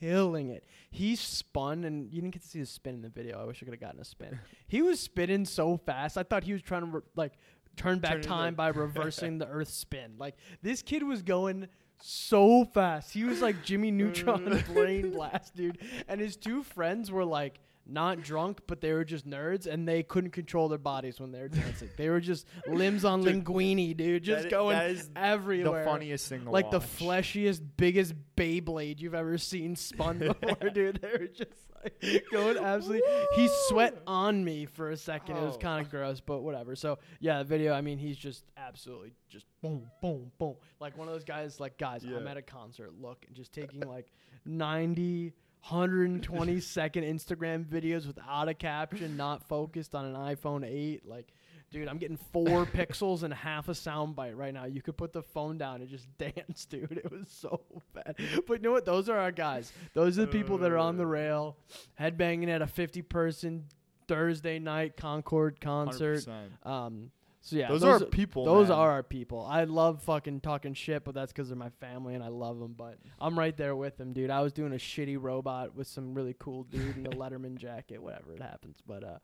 killing 0.00 0.48
it. 0.48 0.64
He 0.90 1.14
spun, 1.14 1.84
and 1.84 2.10
you 2.10 2.22
didn't 2.22 2.32
get 2.32 2.42
to 2.42 2.48
see 2.48 2.58
his 2.58 2.70
spin 2.70 2.94
in 2.94 3.02
the 3.02 3.10
video. 3.10 3.38
I 3.40 3.44
wish 3.44 3.58
I 3.62 3.66
could 3.66 3.74
have 3.74 3.80
gotten 3.80 4.00
a 4.00 4.04
spin. 4.04 4.38
he 4.66 4.80
was 4.80 4.98
spinning 4.98 5.44
so 5.44 5.76
fast. 5.76 6.16
I 6.16 6.22
thought 6.22 6.44
he 6.44 6.52
was 6.54 6.62
trying 6.62 6.82
to 6.82 6.86
re- 6.86 7.02
like 7.16 7.34
turn 7.76 7.98
back 7.98 8.12
Turn 8.12 8.22
time 8.22 8.54
by 8.54 8.68
reversing 8.68 9.38
the 9.38 9.46
Earth 9.46 9.70
spin. 9.70 10.14
Like 10.18 10.36
this 10.62 10.82
kid 10.82 11.02
was 11.02 11.22
going 11.22 11.68
so 12.02 12.64
fast. 12.64 13.12
He 13.12 13.24
was 13.24 13.40
like 13.40 13.62
Jimmy 13.64 13.90
Neutron 13.90 14.46
mm. 14.46 14.66
brain 14.74 15.10
blast, 15.10 15.54
dude. 15.54 15.78
And 16.08 16.20
his 16.20 16.36
two 16.36 16.62
friends 16.62 17.10
were 17.10 17.24
like 17.24 17.60
not 17.86 18.22
drunk, 18.22 18.60
but 18.66 18.80
they 18.80 18.92
were 18.92 19.04
just 19.04 19.26
nerds, 19.28 19.66
and 19.66 19.86
they 19.88 20.02
couldn't 20.02 20.30
control 20.30 20.68
their 20.68 20.78
bodies 20.78 21.18
when 21.20 21.32
they 21.32 21.40
were 21.40 21.48
dancing. 21.48 21.88
they 21.96 22.08
were 22.08 22.20
just 22.20 22.46
limbs 22.68 23.04
on 23.04 23.22
linguini, 23.24 23.96
dude, 23.96 24.22
just 24.22 24.44
that 24.44 24.50
going 24.50 24.76
that 24.78 24.90
is 24.90 25.10
everywhere. 25.16 25.80
the 25.84 25.90
funniest 25.90 26.28
thing 26.28 26.44
like 26.44 26.70
the 26.70 26.80
fleshiest, 26.80 27.62
biggest 27.76 28.14
Beyblade 28.36 29.00
you've 29.00 29.14
ever 29.14 29.36
seen 29.38 29.74
spun 29.76 30.18
before, 30.20 30.70
dude. 30.70 31.00
They 31.02 31.10
were 31.10 31.26
just 31.26 31.50
like 31.82 32.24
going 32.30 32.58
absolutely. 32.58 33.02
He 33.36 33.48
sweat 33.68 34.00
on 34.06 34.44
me 34.44 34.66
for 34.66 34.90
a 34.90 34.96
second. 34.96 35.36
It 35.36 35.42
was 35.42 35.56
Oh. 35.56 35.58
kind 35.58 35.84
of 35.84 35.90
gross, 35.90 36.20
but 36.20 36.42
whatever. 36.42 36.76
So 36.76 36.98
yeah, 37.20 37.38
the 37.38 37.44
video. 37.44 37.72
I 37.74 37.80
mean, 37.80 37.98
he's 37.98 38.16
just 38.16 38.44
absolutely 38.56 39.12
just 39.28 39.46
boom, 39.62 39.90
boom, 40.00 40.30
boom. 40.38 40.54
Like 40.78 40.96
one 40.96 41.08
of 41.08 41.14
those 41.14 41.24
guys. 41.24 41.58
Like 41.58 41.76
guys, 41.76 42.04
I'm 42.04 42.26
at 42.28 42.36
a 42.36 42.42
concert. 42.42 42.92
Look, 43.00 43.24
and 43.26 43.34
just 43.36 43.52
taking 43.52 43.80
like 43.80 44.12
90. 44.46 45.32
120 45.62 46.60
second 46.60 47.04
Instagram 47.04 47.64
videos 47.64 48.06
without 48.06 48.48
a 48.48 48.54
caption, 48.54 49.16
not 49.16 49.46
focused 49.46 49.94
on 49.94 50.04
an 50.06 50.14
iPhone 50.14 50.64
8. 50.66 51.06
Like, 51.06 51.32
dude, 51.70 51.86
I'm 51.88 51.98
getting 51.98 52.18
four 52.32 52.66
pixels 52.74 53.22
and 53.22 53.32
half 53.32 53.68
a 53.68 53.72
soundbite 53.72 54.36
right 54.36 54.54
now. 54.54 54.64
You 54.64 54.82
could 54.82 54.96
put 54.96 55.12
the 55.12 55.22
phone 55.22 55.58
down 55.58 55.80
and 55.80 55.88
just 55.88 56.06
dance, 56.18 56.64
dude. 56.64 57.00
It 57.04 57.10
was 57.10 57.28
so 57.28 57.60
bad. 57.92 58.16
But 58.46 58.54
you 58.54 58.62
know 58.62 58.72
what? 58.72 58.84
Those 58.84 59.08
are 59.08 59.18
our 59.18 59.32
guys. 59.32 59.72
Those 59.94 60.18
are 60.18 60.22
the 60.22 60.28
people 60.28 60.58
that 60.58 60.72
are 60.72 60.78
on 60.78 60.96
the 60.96 61.06
rail, 61.06 61.56
headbanging 62.00 62.48
at 62.48 62.62
a 62.62 62.66
50 62.66 63.02
person 63.02 63.66
Thursday 64.08 64.58
night 64.58 64.96
Concord 64.96 65.60
concert. 65.60 66.26
100%. 66.64 66.66
Um, 66.66 67.10
So 67.42 67.56
yeah, 67.56 67.68
those, 67.68 67.80
those 67.80 68.02
are 68.02 68.06
people. 68.06 68.44
Those 68.44 68.68
man. 68.68 68.78
are 68.78 68.90
our 68.90 69.02
people. 69.02 69.46
I 69.48 69.64
love 69.64 70.02
fucking 70.02 70.40
talking 70.40 70.74
shit, 70.74 71.04
but 71.04 71.14
that's 71.14 71.32
because 71.32 71.48
they're 71.48 71.56
my 71.56 71.70
family 71.80 72.14
and 72.14 72.22
I 72.22 72.28
love 72.28 72.58
them. 72.58 72.74
But 72.76 72.98
I'm 73.18 73.38
right 73.38 73.56
there 73.56 73.74
with 73.74 73.96
them, 73.96 74.12
dude. 74.12 74.30
I 74.30 74.42
was 74.42 74.52
doing 74.52 74.72
a 74.72 74.76
shitty 74.76 75.16
robot 75.18 75.74
with 75.74 75.86
some 75.86 76.12
really 76.12 76.36
cool 76.38 76.64
dude 76.64 76.98
in 76.98 77.06
a 77.06 77.10
Letterman 77.16 77.56
jacket, 77.56 78.02
whatever 78.02 78.34
it 78.34 78.42
happens. 78.42 78.82
But 78.86 79.04
uh, 79.04 79.18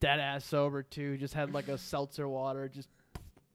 dead 0.00 0.18
ass 0.18 0.44
sober 0.44 0.82
too. 0.82 1.16
Just 1.18 1.34
had 1.34 1.52
like 1.54 1.68
a 1.68 1.78
seltzer 1.78 2.28
water, 2.28 2.68
just 2.68 2.88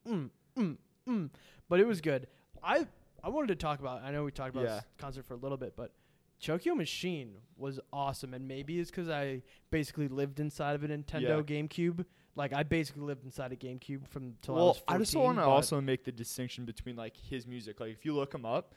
mm, 0.07 0.29
mm, 0.57 0.77
mm. 1.07 1.29
But 1.67 1.81
it 1.81 1.87
was 1.87 1.99
good. 1.99 2.27
I 2.63 2.87
I 3.21 3.29
wanted 3.29 3.47
to 3.47 3.55
talk 3.55 3.81
about. 3.81 4.03
I 4.03 4.11
know 4.11 4.23
we 4.23 4.31
talked 4.31 4.55
about 4.55 4.65
Yeah. 4.65 4.75
this 4.75 4.85
concert 4.97 5.25
for 5.25 5.33
a 5.33 5.37
little 5.37 5.57
bit, 5.57 5.75
but 5.75 5.91
Tokyo 6.39 6.75
Machine 6.75 7.33
was 7.57 7.79
awesome, 7.91 8.33
and 8.33 8.47
maybe 8.47 8.79
it's 8.79 8.89
because 8.89 9.09
I 9.09 9.41
basically 9.69 10.07
lived 10.07 10.39
inside 10.39 10.75
of 10.75 10.83
a 10.83 10.87
Nintendo 10.87 11.43
GameCube. 11.43 12.05
Like 12.37 12.53
I 12.53 12.63
basically 12.63 13.01
lived 13.03 13.25
inside 13.25 13.51
a 13.51 13.55
GameCube 13.55 14.07
from 14.07 14.35
till 14.41 14.55
I 14.55 14.57
was 14.59 14.63
Well, 14.65 14.73
14. 14.73 14.95
I 14.95 14.97
just 14.99 15.15
want 15.15 15.37
to 15.39 15.43
also 15.43 15.81
make 15.81 16.03
the 16.05 16.11
distinction 16.11 16.65
between 16.65 16.95
like 16.95 17.17
his 17.17 17.45
music. 17.47 17.79
Like 17.79 17.91
if 17.91 18.05
you 18.05 18.13
look 18.15 18.33
him 18.33 18.45
up, 18.45 18.75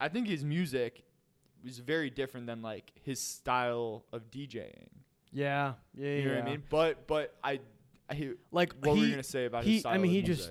I 0.00 0.08
think 0.08 0.26
his 0.26 0.44
music 0.44 1.04
was 1.62 1.78
very 1.78 2.10
different 2.10 2.46
than 2.46 2.62
like 2.62 2.90
his 3.02 3.20
style 3.20 4.04
of 4.12 4.30
DJing. 4.30 4.88
Yeah, 5.32 5.74
yeah, 5.96 6.08
You 6.08 6.24
know 6.24 6.30
yeah. 6.30 6.38
what 6.38 6.46
I 6.46 6.50
mean? 6.50 6.62
But 6.70 7.06
but 7.06 7.34
I, 7.44 7.60
I 8.10 8.30
Like 8.50 8.72
what 8.80 8.92
were 8.92 8.96
you 8.98 9.04
he, 9.04 9.10
gonna 9.10 9.22
say 9.22 9.44
about 9.46 9.64
he- 9.64 9.72
his 9.74 9.80
style 9.80 9.94
I 9.94 9.98
mean, 9.98 10.10
he 10.10 10.22
just 10.22 10.50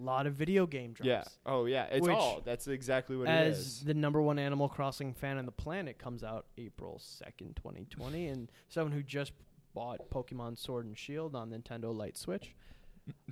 lot 0.00 0.26
of 0.28 0.34
video 0.34 0.66
game 0.66 0.92
drops. 0.92 1.06
yeah. 1.08 1.24
Oh 1.46 1.64
yeah. 1.64 1.84
It's 1.90 2.06
Which, 2.06 2.14
all. 2.14 2.42
That's 2.44 2.68
exactly 2.68 3.16
what 3.16 3.26
it 3.26 3.30
As 3.32 3.80
the 3.82 3.94
number 3.94 4.22
one 4.22 4.38
Animal 4.38 4.68
Crossing 4.68 5.12
fan 5.14 5.38
on 5.38 5.46
the 5.46 5.52
planet 5.52 5.98
comes 5.98 6.22
out 6.22 6.46
April 6.56 7.00
second, 7.02 7.56
twenty 7.56 7.86
twenty, 7.90 8.28
and 8.28 8.50
someone 8.68 8.92
who 8.92 9.02
just 9.02 9.32
bought 9.74 10.10
Pokemon 10.10 10.58
Sword 10.58 10.86
and 10.86 10.96
Shield 10.96 11.34
on 11.34 11.50
Nintendo 11.50 11.94
Light 11.96 12.16
Switch. 12.16 12.54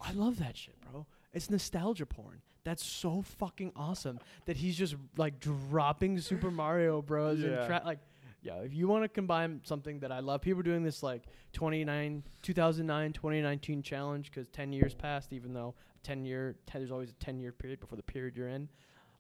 I 0.01 0.13
love 0.13 0.39
that 0.39 0.57
shit, 0.57 0.77
bro. 0.81 1.07
It's 1.33 1.51
nostalgia 1.51 2.07
porn. 2.07 2.41
That's 2.65 2.85
so 2.85 3.23
fucking 3.23 3.73
awesome 3.77 4.19
that 4.47 4.57
he's 4.57 4.77
just 4.77 4.97
like 5.17 5.39
dropping 5.39 6.19
Super 6.21 6.51
Mario 6.51 7.01
Bros. 7.03 7.43
and 7.43 7.67
tra- 7.67 7.83
like, 7.85 7.99
yeah. 8.43 8.57
If 8.57 8.75
you 8.75 8.89
want 8.89 9.05
to 9.05 9.09
combine 9.09 9.61
something 9.65 10.01
that 10.01 10.11
I 10.11 10.21
love, 10.21 10.41
people 10.41 10.61
are 10.61 10.65
doing 10.65 10.83
this 10.83 11.03
like 11.03 11.25
29, 11.53 12.23
2009, 12.43 13.13
2019 13.13 13.83
challenge 13.83 14.31
because 14.31 14.49
10 14.49 14.73
years 14.73 14.95
passed, 14.95 15.33
even 15.33 15.53
though 15.53 15.75
10 16.03 16.25
year, 16.25 16.57
10, 16.67 16.81
there's 16.81 16.91
always 16.91 17.11
a 17.11 17.15
10 17.15 17.39
year 17.39 17.53
period 17.53 17.81
before 17.81 17.97
the 17.97 18.03
period 18.03 18.37
you're 18.37 18.49
in. 18.49 18.69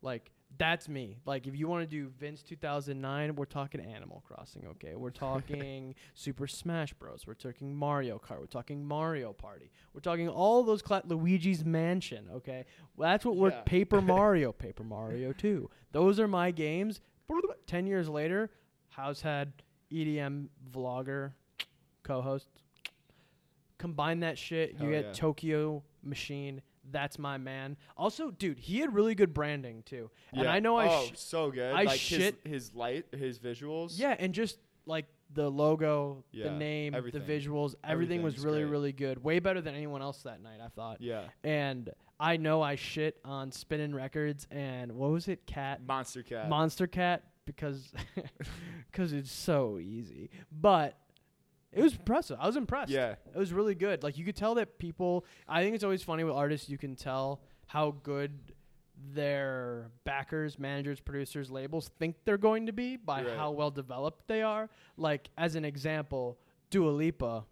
Like, 0.03 0.31
that's 0.59 0.89
me. 0.89 1.19
Like, 1.27 1.47
if 1.47 1.57
you 1.57 1.69
want 1.69 1.83
to 1.83 1.87
do 1.87 2.09
Vince 2.19 2.43
2009, 2.43 3.35
we're 3.37 3.45
talking 3.45 3.81
Animal 3.81 4.23
Crossing, 4.27 4.67
okay? 4.69 4.95
We're 4.95 5.11
talking 5.29 5.95
Super 6.15 6.47
Smash 6.47 6.93
Bros. 6.95 7.27
We're 7.27 7.35
talking 7.35 7.75
Mario 7.75 8.19
Kart. 8.19 8.41
We're 8.41 8.47
talking 8.47 8.85
Mario 8.85 9.33
Party. 9.33 9.71
We're 9.93 10.01
talking 10.01 10.29
all 10.29 10.63
those 10.63 10.83
cla- 10.83 11.03
Luigi's 11.07 11.65
Mansion, 11.65 12.29
okay? 12.37 12.65
Well, 12.97 13.11
that's 13.11 13.25
what 13.25 13.37
we're 13.37 13.51
Paper 13.63 14.01
Mario, 14.03 14.53
Paper 14.53 14.85
Mario 14.85 15.33
2. 15.33 15.69
Those 15.93 16.19
are 16.21 16.29
my 16.29 16.51
games. 16.51 17.01
10 17.67 17.87
years 17.87 18.09
later, 18.09 18.51
House 18.89 19.21
had 19.21 19.53
EDM 19.93 20.49
vlogger, 20.73 21.33
co-host. 22.03 22.49
Combine 23.79 24.21
that 24.21 24.39
shit, 24.39 24.77
you 24.81 24.91
get 24.91 25.05
yeah. 25.07 25.13
Tokyo 25.13 25.83
Machine. 26.03 26.63
That's 26.91 27.19
my 27.19 27.39
man. 27.39 27.77
Also, 27.97 28.31
dude, 28.31 28.59
he 28.59 28.81
had 28.81 28.95
really 28.95 29.15
good 29.15 29.35
branding 29.35 29.83
too. 29.85 30.11
And 30.33 30.45
Yeah. 30.45 30.53
I 30.53 30.61
know 30.61 30.77
I 30.77 30.89
oh, 30.89 31.07
sh- 31.07 31.13
so 31.17 31.51
good. 31.51 31.75
I 31.75 31.83
like 31.83 31.99
shit- 32.01 32.39
his, 32.45 32.65
his 32.67 32.75
light, 32.75 33.07
his 33.13 33.39
visuals. 33.39 33.99
Yeah, 33.99 34.15
and 34.19 34.33
just 34.35 34.59
like 34.87 35.07
the 35.35 35.51
logo, 35.51 36.25
the 36.33 36.51
name, 36.51 36.95
everything. 36.95 37.23
the 37.25 37.33
visuals, 37.33 37.75
everything 37.83 38.23
was 38.23 38.39
really, 38.39 38.61
great. 38.61 38.71
really 38.71 38.93
good. 38.93 39.23
Way 39.23 39.41
better 39.41 39.61
than 39.61 39.75
anyone 39.75 40.01
else 40.03 40.23
that 40.23 40.41
night, 40.43 40.61
I 40.65 40.69
thought. 40.69 41.01
Yeah. 41.01 41.25
And 41.43 41.91
I 42.21 42.37
know 42.37 42.63
I 42.63 42.77
shit 42.77 43.19
on 43.25 43.51
Spinnin' 43.51 43.95
Records 43.95 44.47
and 44.51 44.93
what 44.93 45.11
was 45.11 45.29
it, 45.29 45.45
Cat, 45.47 45.81
Monstercat. 45.87 46.49
Monster 46.49 46.87
Cat, 46.87 47.25
because 47.45 47.93
because 48.91 49.13
it's 49.13 49.33
so 49.33 49.79
easy. 49.79 50.31
But 50.53 50.97
it 51.77 51.83
was 51.83 51.93
impressive. 51.95 52.39
I 52.41 52.47
was 52.47 52.57
impressed. 52.57 52.91
yeah. 52.91 53.15
It 53.35 53.37
was 53.39 53.53
really 53.53 53.75
good. 53.77 54.03
Like 54.03 54.17
you 54.19 54.25
could 54.25 54.35
tell 54.37 54.55
that 54.57 54.79
people. 54.79 55.25
I 55.49 55.63
think 55.63 55.75
it's 55.75 55.85
always 55.85 56.03
funny 56.03 56.25
with 56.25 56.35
artists. 56.35 56.69
You 56.69 56.79
can 56.79 56.97
tell 56.97 57.41
how 57.67 57.93
good 58.03 58.33
their 59.13 59.91
backers, 60.05 60.59
managers, 60.59 61.01
producers, 61.01 61.51
labels 61.51 61.91
think 61.99 62.17
they're 62.25 62.39
going 62.39 62.67
to 62.67 62.73
be 62.73 62.97
by 62.97 63.23
Right. 63.23 63.37
how 63.37 63.51
well 63.51 63.71
developed 63.71 64.27
they 64.27 64.43
are. 64.43 64.69
Like 64.97 65.29
as 65.37 65.55
an 65.55 65.65
example, 65.65 66.39
Dua 66.71 66.91
Lipa 66.91 67.45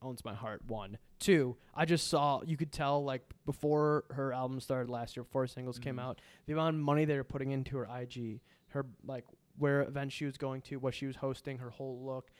owns 0.00 0.24
my 0.24 0.34
heart. 0.34 0.62
One, 0.66 0.98
two. 1.18 1.56
I 1.74 1.84
just 1.84 2.08
saw. 2.08 2.42
You 2.42 2.56
could 2.56 2.72
tell 2.72 3.04
like 3.04 3.22
before 3.46 4.04
her 4.10 4.32
album 4.32 4.60
started 4.60 4.90
last 4.90 5.16
year, 5.16 5.24
before 5.24 5.46
singles 5.46 5.78
came 5.78 5.96
Mhm. 5.96 6.02
out, 6.02 6.20
the 6.46 6.52
amount 6.52 6.76
of 6.76 6.82
money 6.82 7.04
they 7.04 7.16
were 7.16 7.24
putting 7.24 7.50
into 7.52 7.76
her 7.78 7.86
IG, 7.88 8.40
her 8.68 8.86
like 9.04 9.24
where 9.58 9.82
events 9.82 10.14
she 10.14 10.24
was 10.24 10.36
going 10.38 10.62
to, 10.62 10.76
what 10.78 10.94
she 10.94 11.06
was 11.06 11.16
hosting, 11.16 11.58
her 11.58 11.70
whole 11.70 12.00
look, 12.04 12.30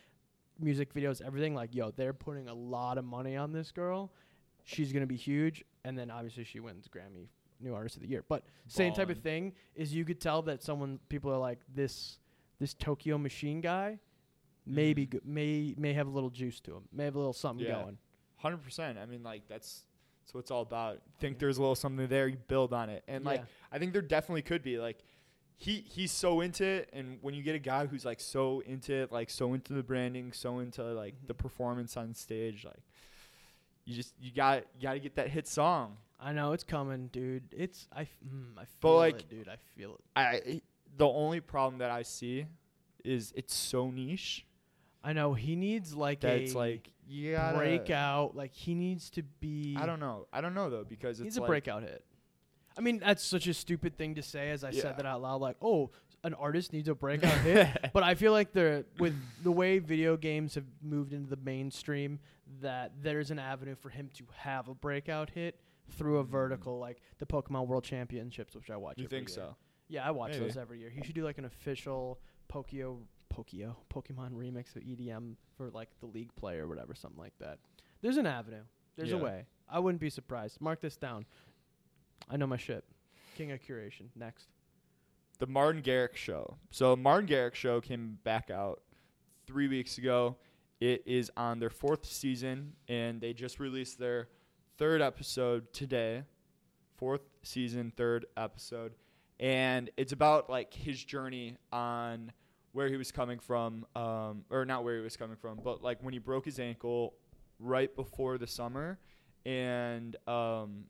music 0.63 0.95
videos, 0.95 1.21
everything. 1.21 1.55
Like, 1.55 1.75
yo, 1.75 1.91
they're 1.91 2.13
putting 2.13 2.49
a 2.49 2.55
lot 2.55 2.99
of 2.99 3.05
money 3.05 3.37
on 3.37 3.53
this 3.53 3.71
girl. 3.73 4.13
She's 4.65 4.93
gonna 4.93 5.07
be 5.07 5.17
huge, 5.17 5.65
and 5.85 5.99
then 5.99 6.11
obviously 6.11 6.45
she 6.45 6.61
wins 6.61 6.87
Grammy 6.89 7.29
New 7.61 7.75
Artist 7.75 7.97
of 7.97 8.03
the 8.03 8.09
Year. 8.09 8.25
But 8.29 8.45
same 8.69 8.93
type 8.93 9.11
of 9.11 9.19
thing 9.19 9.53
is 9.75 9.95
you 9.95 10.05
could 10.05 10.21
tell 10.21 10.43
that 10.43 10.63
someone 10.63 10.99
people 11.09 11.33
are 11.33 11.39
like 11.39 11.59
this 11.75 12.19
this 12.59 12.75
Tokyo 12.75 13.19
Machine 13.19 13.61
guy 13.61 13.99
maybe 14.65 15.05
Mhm. 15.07 15.11
go- 15.11 15.19
may 15.25 15.75
may 15.77 15.93
have 15.93 16.07
a 16.07 16.11
little 16.11 16.31
juice 16.31 16.61
to 16.61 16.77
him, 16.77 16.89
may 16.93 17.05
have 17.05 17.17
a 17.17 17.19
little 17.19 17.33
something 17.33 17.67
Yeah. 17.67 17.83
going. 17.83 17.99
Hundred 18.37 18.59
percent. 18.63 18.99
I 18.99 19.07
mean, 19.07 19.23
like 19.25 19.49
that's 19.49 19.87
that's 20.23 20.35
what 20.35 20.41
it's 20.41 20.51
all 20.53 20.63
about. 20.63 21.03
Think 21.19 21.41
there's 21.41 21.59
a 21.59 21.61
little 21.61 21.75
something 21.75 22.07
there, 22.07 22.29
you 22.29 22.37
build 22.37 22.73
on 22.73 22.89
it, 22.89 23.03
and 23.09 23.25
like 23.25 23.43
I 23.73 23.79
think 23.81 23.93
there 23.93 24.03
definitely 24.03 24.43
could 24.43 24.63
be. 24.63 24.79
Like 24.79 25.03
he 25.57 25.85
he's 25.89 26.11
so 26.13 26.41
into 26.41 26.65
it, 26.65 26.91
and 26.93 27.19
when 27.21 27.35
you 27.35 27.43
get 27.43 27.55
a 27.55 27.59
guy 27.61 27.87
who's 27.87 28.05
like 28.05 28.21
so 28.21 28.61
into 28.67 28.93
it, 28.93 29.13
like 29.13 29.31
so 29.31 29.55
into 29.55 29.73
the 29.73 29.83
branding, 29.83 30.33
so 30.33 30.59
into 30.59 30.83
like 30.83 31.15
Mm-hmm. 31.15 31.27
the 31.29 31.35
performance 31.35 31.97
on 31.97 32.15
stage, 32.15 32.65
like 32.65 32.83
you 33.85 33.95
just 33.95 34.15
you 34.21 34.33
got 34.33 34.65
you 34.77 34.83
got 34.83 34.95
to 34.95 35.01
get 35.01 35.15
that 35.17 35.29
hit 35.29 35.47
song. 35.47 35.97
I 36.21 36.33
know 36.33 36.53
it's 36.53 36.65
coming, 36.65 37.09
dude. 37.09 37.43
It's 37.53 37.89
i, 37.93 38.03
mm, 38.03 38.53
I 38.57 38.61
feel 38.65 38.69
But, 38.81 38.97
like, 38.97 39.21
it, 39.23 39.29
dude. 39.29 39.49
I 39.49 39.57
feel 39.77 39.95
it. 39.95 40.01
I 40.15 40.61
the 40.97 41.07
only 41.09 41.41
problem 41.41 41.79
that 41.79 41.91
I 41.91 42.03
see 42.03 42.47
is 43.05 43.33
it's 43.35 43.55
so 43.55 43.91
niche 43.91 44.47
I 45.05 45.13
know 45.15 45.35
he 45.35 45.57
needs 45.57 45.97
like 45.97 46.21
that 46.21 46.37
a 46.37 46.43
it's 46.43 46.55
like 46.55 46.93
yeah 47.09 47.53
breakout. 47.55 48.37
Like 48.37 48.53
he 48.55 48.75
needs 48.75 49.11
to 49.11 49.23
be. 49.41 49.77
I 49.77 49.85
don't 49.87 49.99
know. 49.99 50.29
I 50.33 50.41
don't 50.41 50.55
know 50.55 50.71
though 50.71 50.85
because 50.85 51.19
He's 51.19 51.29
it's 51.29 51.37
a 51.39 51.41
like, 51.41 51.49
breakout 51.49 51.83
hit. 51.83 52.05
I 52.77 52.81
mean, 52.81 52.99
that's 52.99 53.23
such 53.25 53.47
a 53.47 53.55
stupid 53.55 53.97
thing 53.97 54.15
to 54.17 54.23
say 54.23 54.51
as 54.51 54.65
I 54.65 54.71
Yeah. 54.71 54.83
said 54.83 54.97
that 54.99 55.07
out 55.07 55.23
loud. 55.23 55.41
Like, 55.41 55.57
oh, 55.63 55.91
an 56.25 56.35
artist 56.35 56.73
needs 56.73 56.89
a 56.89 56.95
breakout 56.95 57.39
hit. 57.39 57.69
But 57.93 58.03
I 58.03 58.15
feel 58.15 58.33
like 58.33 58.53
the 58.53 58.85
with 58.99 59.15
the 59.43 59.51
way 59.53 59.79
video 59.79 60.17
games 60.17 60.55
have 60.55 60.65
moved 60.83 61.13
into 61.13 61.29
the 61.29 61.37
mainstream, 61.43 62.21
that 62.61 62.93
there's 63.03 63.31
an 63.31 63.39
avenue 63.39 63.75
for 63.75 63.89
him 63.91 64.11
to 64.15 64.25
have 64.37 64.69
a 64.69 64.75
breakout 64.75 65.31
hit 65.31 65.59
through 65.91 66.19
a 66.19 66.25
Mm. 66.25 66.29
vertical, 66.29 66.79
like 66.79 67.01
the 67.19 67.27
Pokemon 67.27 67.67
World 67.67 67.85
Championships, 67.85 68.55
which 68.55 68.71
I 68.71 68.77
watch. 68.77 68.99
You 68.99 69.09
think 69.09 69.29
year. 69.29 69.35
so? 69.35 69.57
Yeah, 69.89 70.07
I 70.07 70.11
watch 70.11 70.33
Maybe. 70.33 70.45
those 70.47 70.57
every 70.57 70.79
year. 70.79 70.91
He 70.91 71.03
should 71.03 71.15
do 71.15 71.25
like 71.25 71.39
an 71.39 71.45
official 71.45 72.21
Pokio 72.49 73.01
Pokio 73.31 73.77
Pokemon 73.93 74.33
remix 74.33 74.77
of 74.77 74.83
EDM 74.83 75.37
for 75.57 75.71
like 75.71 75.89
the 76.01 76.07
league 76.07 76.35
play 76.37 76.59
or 76.59 76.69
whatever, 76.69 76.95
something 76.95 77.19
like 77.21 77.37
that. 77.39 77.59
There's 78.01 78.17
an 78.19 78.27
avenue. 78.27 78.63
There's 78.97 79.13
a 79.13 79.19
way. 79.19 79.47
I 79.69 79.79
wouldn't 79.79 80.01
be 80.01 80.11
surprised. 80.11 80.61
Mark 80.61 80.81
this 80.83 80.97
down. 80.99 81.25
I 82.31 82.37
know 82.37 82.47
my 82.47 82.57
shit. 82.57 82.85
King 83.37 83.53
of 83.53 83.61
Curation. 83.61 84.07
Next. 84.15 84.47
the 85.39 85.47
Martin 85.47 85.83
Garrix 85.83 86.17
show. 86.17 86.57
So 86.71 86.95
Martin 86.97 87.29
Garrix 87.29 87.55
show 87.55 87.81
came 87.81 88.19
back 88.25 88.51
out 88.51 88.83
three 89.47 89.69
weeks 89.69 89.99
ago. 89.99 90.37
It 90.81 91.03
is 91.07 91.31
on 91.37 91.59
their 91.59 91.71
fourth 91.71 92.05
season, 92.07 92.73
and 92.89 93.21
they 93.21 93.33
just 93.33 93.59
released 93.61 93.99
their 93.99 94.29
third 94.79 95.01
episode 95.03 95.73
today. 95.73 96.25
Fourth 96.97 97.23
season, 97.43 97.93
third 97.97 98.27
episode, 98.37 98.93
and 99.41 99.91
it's 99.97 100.13
about 100.13 100.49
like 100.49 100.73
his 100.73 101.03
journey 101.03 101.57
on 101.73 102.31
where 102.73 102.89
he 102.89 102.97
was 102.97 103.11
coming 103.11 103.41
from, 103.41 103.85
um, 103.97 104.45
or 104.51 104.65
not 104.65 104.85
where 104.85 104.97
he 104.97 105.03
was 105.03 105.17
coming 105.17 105.37
from, 105.37 105.59
but 105.65 105.83
like 105.83 105.99
when 106.03 106.13
he 106.13 106.21
broke 106.21 106.45
his 106.45 106.61
ankle 106.61 107.15
right 107.59 107.95
before 107.97 108.39
the 108.39 108.47
summer, 108.47 108.99
and 109.45 110.15
um, 110.29 110.85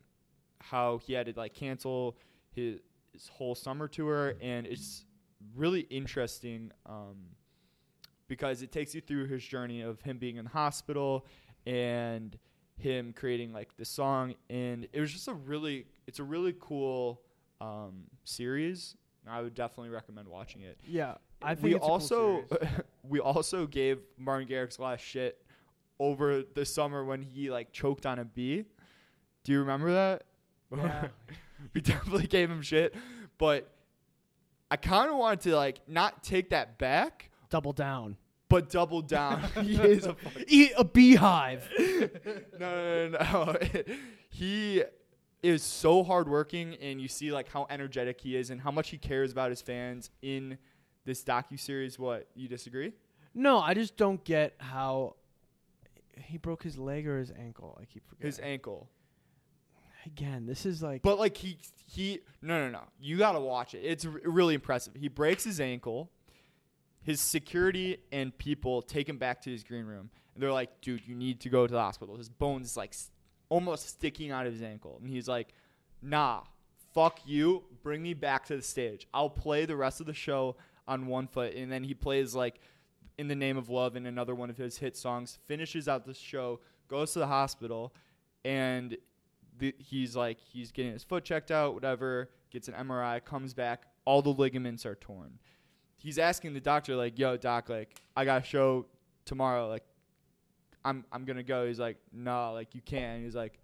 how 0.63 0.99
he 0.99 1.13
had 1.13 1.27
to 1.27 1.33
like 1.37 1.55
cancel 1.55 2.17
his 2.51 2.81
his 3.13 3.29
whole 3.29 3.55
summer 3.55 3.89
tour, 3.89 4.35
and 4.41 4.67
it's 4.67 5.05
really 5.55 5.81
interesting 5.81 6.73
um, 6.87 7.17
because 8.29 8.63
it 8.63 8.73
takes 8.73 8.95
you 8.95 9.01
through 9.01 9.27
his 9.27 9.45
journey 9.45 9.83
of 9.83 10.01
him 10.01 10.19
being 10.19 10.37
in 10.37 10.45
the 10.45 10.51
hospital 10.51 11.27
and 11.67 12.39
him 12.79 13.13
creating 13.13 13.53
like 13.53 13.77
the 13.77 13.85
song, 13.85 14.35
and 14.51 14.89
it 14.93 15.01
was 15.01 15.13
just 15.13 15.29
a 15.29 15.35
really 15.35 15.87
it's 16.07 16.19
a 16.19 16.25
really 16.25 16.55
cool 16.59 17.23
um, 17.61 18.05
series. 18.25 18.97
I 19.29 19.41
would 19.41 19.55
definitely 19.55 19.91
recommend 19.91 20.27
watching 20.27 20.63
it. 20.63 20.79
Yeah, 20.85 21.15
I 21.41 21.55
think 21.55 21.65
we 21.65 21.75
it's 21.75 21.85
a 21.85 21.87
cool 21.87 21.91
also 21.91 22.45
we 23.03 23.21
also 23.21 23.67
gave 23.67 24.01
Martin 24.19 24.49
Garrix 24.49 24.79
last 24.79 25.01
shit 25.01 25.45
over 25.99 26.43
the 26.43 26.65
summer 26.65 27.05
when 27.05 27.23
he 27.23 27.51
like 27.51 27.73
choked 27.73 28.07
on 28.07 28.19
a 28.19 28.25
bee. 28.25 28.65
Do 29.45 29.53
you 29.53 29.61
remember 29.61 29.93
that? 29.93 30.25
Yeah. 30.75 31.09
we 31.75 31.81
definitely 31.81 32.27
gave 32.27 32.51
him 32.51 32.63
shit, 32.63 32.95
but 33.39 33.71
I 34.71 34.77
kind 34.77 35.11
of 35.11 35.17
wanted 35.17 35.41
to 35.43 35.57
like 35.57 35.81
not 35.87 36.23
take 36.23 36.51
that 36.51 36.79
back, 36.79 37.31
Double 37.51 37.73
down. 37.73 38.17
but 38.49 38.71
double 38.71 39.03
down. 39.03 39.43
he 39.63 39.77
is 39.77 40.07
a 40.07 40.15
fucking 40.25 40.45
Eat 40.49 40.73
a 40.77 40.85
beehive. 40.85 41.69
no, 41.79 42.09
no, 42.59 43.09
no, 43.09 43.19
no. 43.19 43.57
he 44.31 44.83
is 45.43 45.63
so 45.63 46.03
hardworking, 46.05 46.77
and 46.81 47.01
you 47.01 47.09
see 47.09 47.33
like 47.33 47.49
how 47.51 47.67
energetic 47.69 48.21
he 48.21 48.37
is 48.37 48.51
and 48.51 48.61
how 48.61 48.71
much 48.71 48.91
he 48.91 48.97
cares 48.99 49.33
about 49.33 49.51
his 49.51 49.61
fans 49.61 50.11
in 50.23 50.57
this 51.05 51.23
docu 51.25 51.59
series. 51.59 51.99
What 51.99 52.29
you 52.35 52.49
disagree? 52.49 52.93
no, 53.35 53.59
I 53.59 53.75
just 53.75 53.97
don't 53.97 54.23
get 54.25 54.55
how 54.59 55.17
he 56.17 56.37
broke 56.39 56.63
his 56.63 56.77
leg 56.79 57.07
or 57.09 57.19
his 57.19 57.31
ankle. 57.39 57.77
I 57.81 57.85
keep 57.87 58.07
forgetting. 58.09 58.27
His 58.27 58.39
ankle, 58.41 58.89
Again, 60.07 60.47
this 60.47 60.67
is 60.67 60.83
like 60.83 61.03
but 61.03 61.19
like 61.19 61.37
he 61.37 61.59
he 61.87 62.21
no 62.41 62.59
no 62.65 62.71
no. 62.71 62.83
You 63.01 63.19
gotta 63.19 63.41
watch 63.41 63.75
it. 63.75 63.81
It's 63.81 64.05
r- 64.05 64.21
really 64.25 64.55
impressive. 64.55 64.95
He 64.97 65.09
breaks 65.09 65.45
his 65.45 65.61
ankle. 65.61 66.11
His 67.03 67.21
security 67.21 67.99
and 68.13 68.37
people 68.37 68.83
take 68.83 69.09
him 69.09 69.19
back 69.19 69.43
to 69.43 69.51
his 69.51 69.65
green 69.65 69.87
room, 69.87 70.11
and 70.35 70.43
they're 70.43 70.53
like, 70.53 70.81
"Dude, 70.81 71.07
you 71.07 71.15
need 71.15 71.41
to 71.41 71.49
go 71.49 71.67
to 71.67 71.73
the 71.73 71.81
hospital. 71.81 72.17
His 72.17 72.29
bones 72.29 72.71
is 72.71 72.77
like 72.77 72.95
almost 73.49 73.89
sticking 73.89 74.31
out 74.31 74.47
of 74.47 74.53
his 74.53 74.63
ankle." 74.63 74.99
And 75.01 75.09
he's 75.09 75.29
like, 75.29 75.55
"Nah, 76.01 76.43
fuck 76.95 77.21
you. 77.25 77.65
Bring 77.83 78.03
me 78.03 78.15
back 78.15 78.47
to 78.47 78.57
the 78.57 78.63
stage. 78.63 79.07
I'll 79.13 79.31
play 79.31 79.67
the 79.67 79.77
rest 79.77 80.01
of 80.01 80.07
the 80.07 80.15
show 80.15 80.57
on 80.87 81.07
one 81.07 81.27
foot." 81.27 81.55
And 81.55 81.71
then 81.71 81.85
he 81.85 81.95
plays 81.95 82.35
like 82.35 82.61
"In 83.19 83.29
the 83.29 83.37
Name 83.37 83.57
of 83.57 83.69
Love" 83.69 83.95
and 83.97 84.07
another 84.07 84.35
one 84.35 84.51
of 84.51 84.57
his 84.57 84.79
hit 84.79 84.97
songs. 84.97 85.39
Finishes 85.47 85.89
out 85.89 86.07
the 86.07 86.15
show, 86.15 86.61
goes 86.89 87.13
to 87.13 87.19
the 87.21 87.27
hospital, 87.29 87.95
and 88.45 88.97
the, 89.63 89.75
he's 89.79 90.15
like 90.15 90.39
he's 90.41 90.71
getting 90.71 90.93
his 90.93 91.05
foot 91.05 91.25
checked 91.25 91.51
out, 91.51 91.75
whatever. 91.75 92.31
Gets 92.51 92.69
an 92.69 92.75
MRI, 92.75 93.25
comes 93.25 93.55
back, 93.55 93.85
all 94.05 94.21
the 94.21 94.31
ligaments 94.31 94.85
are 94.85 94.95
torn 94.95 95.39
he's 96.03 96.19
asking 96.19 96.53
the 96.53 96.61
doctor 96.61 96.97
like, 96.97 97.19
"Yo, 97.19 97.37
doc, 97.37 97.69
like 97.69 98.01
I 98.17 98.25
got 98.25 98.43
a 98.43 98.45
show 98.45 98.87
tomorrow. 99.25 99.69
Like, 99.69 99.85
I'm 100.85 101.05
I'm 101.13 101.25
gonna 101.25 101.43
go." 101.43 101.67
He's 101.67 101.81
like, 101.81 101.97
"No, 102.13 102.53
like 102.53 102.75
you 102.75 102.81
can't." 102.81 103.23
He's 103.23 103.37
like, 103.37 103.59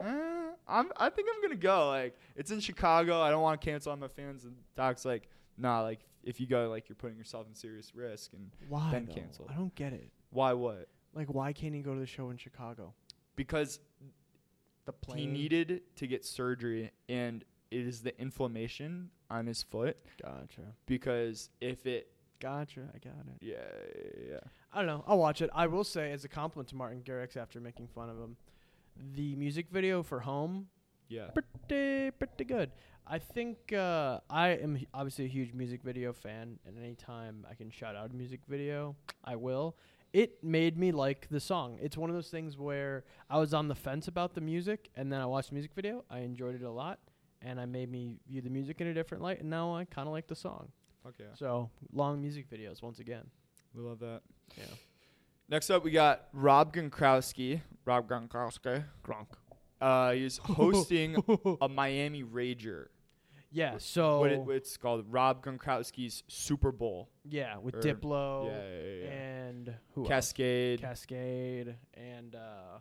eh, 0.00 0.50
"I'm 0.68 0.92
I 0.96 1.10
think 1.10 1.28
I'm 1.34 1.42
gonna 1.42 1.56
go. 1.56 1.88
Like 1.88 2.16
it's 2.36 2.50
in 2.50 2.60
Chicago. 2.60 3.20
I 3.20 3.30
don't 3.30 3.42
want 3.42 3.60
to 3.60 3.64
cancel 3.64 3.92
on 3.92 4.00
my 4.00 4.08
fans." 4.08 4.44
And 4.44 4.54
doc's 4.76 5.04
like, 5.04 5.28
"Nah, 5.58 5.82
like 5.82 6.00
if 6.22 6.40
you 6.40 6.46
go, 6.46 6.68
like 6.70 6.88
you're 6.88 6.96
putting 6.96 7.18
yourself 7.18 7.46
in 7.48 7.54
serious 7.54 7.94
risk." 7.94 8.32
And 8.32 8.50
why 8.68 8.90
then 8.90 9.06
though? 9.06 9.14
cancel. 9.14 9.46
I 9.50 9.54
don't 9.54 9.74
get 9.74 9.92
it. 9.92 10.10
why 10.30 10.52
what? 10.52 10.88
Like, 11.14 11.28
why 11.28 11.52
can't 11.52 11.74
he 11.74 11.82
go 11.82 11.92
to 11.92 12.00
the 12.00 12.06
show 12.06 12.30
in 12.30 12.38
Chicago? 12.38 12.94
Because 13.36 13.80
The 14.84 14.92
plane. 14.92 15.18
he 15.18 15.26
needed 15.26 15.82
to 15.96 16.06
get 16.06 16.24
surgery, 16.24 16.90
and 17.08 17.44
it 17.70 17.86
is 17.86 18.00
the 18.00 18.18
inflammation 18.20 19.10
on 19.30 19.46
his 19.46 19.62
foot. 19.62 19.96
Gotcha. 20.22 20.74
Because 20.86 21.50
if 21.60 21.86
it, 21.86 22.08
Gotcha. 22.40 22.80
I 22.92 22.98
got 22.98 23.14
it. 23.28 23.38
yeah, 23.40 23.54
yeah, 23.94 24.30
yeah. 24.32 24.40
I 24.72 24.78
don't 24.78 24.86
know. 24.86 25.04
I'll 25.06 25.18
watch 25.18 25.42
it. 25.42 25.50
I 25.54 25.68
will 25.68 25.84
say, 25.84 26.10
as 26.10 26.24
a 26.24 26.28
compliment 26.28 26.68
to 26.70 26.76
Martin 26.76 27.02
Garrix 27.02 27.36
after 27.36 27.60
making 27.60 27.86
fun 27.88 28.08
of 28.10 28.18
him, 28.18 28.36
the 29.14 29.36
music 29.36 29.68
video 29.70 30.02
for 30.02 30.20
Home 30.20 30.66
yeah. 31.12 31.28
pretty 31.28 32.10
pretty 32.12 32.44
good. 32.44 32.70
I 33.06 33.18
think 33.18 33.72
uh, 33.72 34.20
I 34.30 34.50
am 34.50 34.78
obviously 34.94 35.26
a 35.26 35.28
huge 35.28 35.52
music 35.52 35.82
video 35.82 36.12
fan, 36.12 36.58
and 36.66 36.78
anytime 36.78 37.46
I 37.50 37.54
can 37.54 37.70
shout 37.70 37.96
out 37.96 38.10
a 38.10 38.14
music 38.14 38.40
video, 38.48 38.96
I 39.24 39.36
will. 39.36 39.76
It 40.12 40.44
made 40.44 40.76
me 40.76 40.92
like 40.92 41.28
the 41.30 41.40
song. 41.40 41.78
It's 41.80 41.96
one 41.96 42.10
of 42.10 42.16
those 42.16 42.28
things 42.28 42.58
where 42.58 43.04
I 43.30 43.38
was 43.38 43.54
on 43.54 43.68
the 43.68 43.74
fence 43.74 44.08
about 44.08 44.34
the 44.34 44.42
music, 44.42 44.90
and 44.94 45.10
then 45.10 45.20
I 45.20 45.26
watched 45.26 45.48
the 45.48 45.54
music 45.54 45.72
video. 45.74 46.04
I 46.10 46.20
enjoyed 46.20 46.54
it 46.54 46.62
a 46.62 46.70
lot, 46.70 46.98
and 47.40 47.58
I 47.58 47.64
made 47.64 47.90
me 47.90 48.18
view 48.28 48.42
the 48.42 48.50
music 48.50 48.80
in 48.80 48.88
a 48.88 48.94
different 48.94 49.22
light, 49.22 49.40
and 49.40 49.48
now 49.48 49.74
I 49.74 49.84
kind 49.86 50.06
of 50.06 50.12
like 50.12 50.26
the 50.26 50.36
song. 50.36 50.68
Fuck 51.02 51.14
yeah. 51.18 51.26
So 51.34 51.70
long 51.92 52.20
music 52.20 52.50
videos 52.50 52.82
once 52.82 52.98
again. 52.98 53.24
We 53.74 53.82
love 53.82 54.00
that. 54.00 54.20
Yeah. 54.56 54.64
Next 55.48 55.70
up, 55.70 55.82
we 55.82 55.90
got 55.90 56.28
Rob 56.32 56.74
Gronkowski. 56.74 57.62
Rob 57.84 58.08
Gronkowski. 58.08 58.84
Gronk. 59.04 59.26
Uh, 59.80 60.12
he's 60.12 60.36
hosting 60.42 61.16
a 61.60 61.68
Miami 61.68 62.22
Rager. 62.22 62.86
Yeah. 63.52 63.74
So 63.78 64.20
What, 64.20 64.32
it, 64.32 64.44
it's 64.48 64.76
called 64.76 65.04
Rob 65.10 65.44
Gronkowski's 65.44 66.22
Super 66.26 66.72
Bowl. 66.72 67.10
yeah, 67.28 67.58
with 67.58 67.76
or- 67.76 67.80
Diplo 67.80 68.46
yeah, 68.46 68.52
yeah, 68.52 69.04
yeah. 69.04 69.10
and 69.10 69.74
who 69.94 70.10
else? 70.10 70.32
Kaskade, 70.32 70.80
Kaskade 70.80 71.74
and 71.94 72.34
uh, 72.34 72.78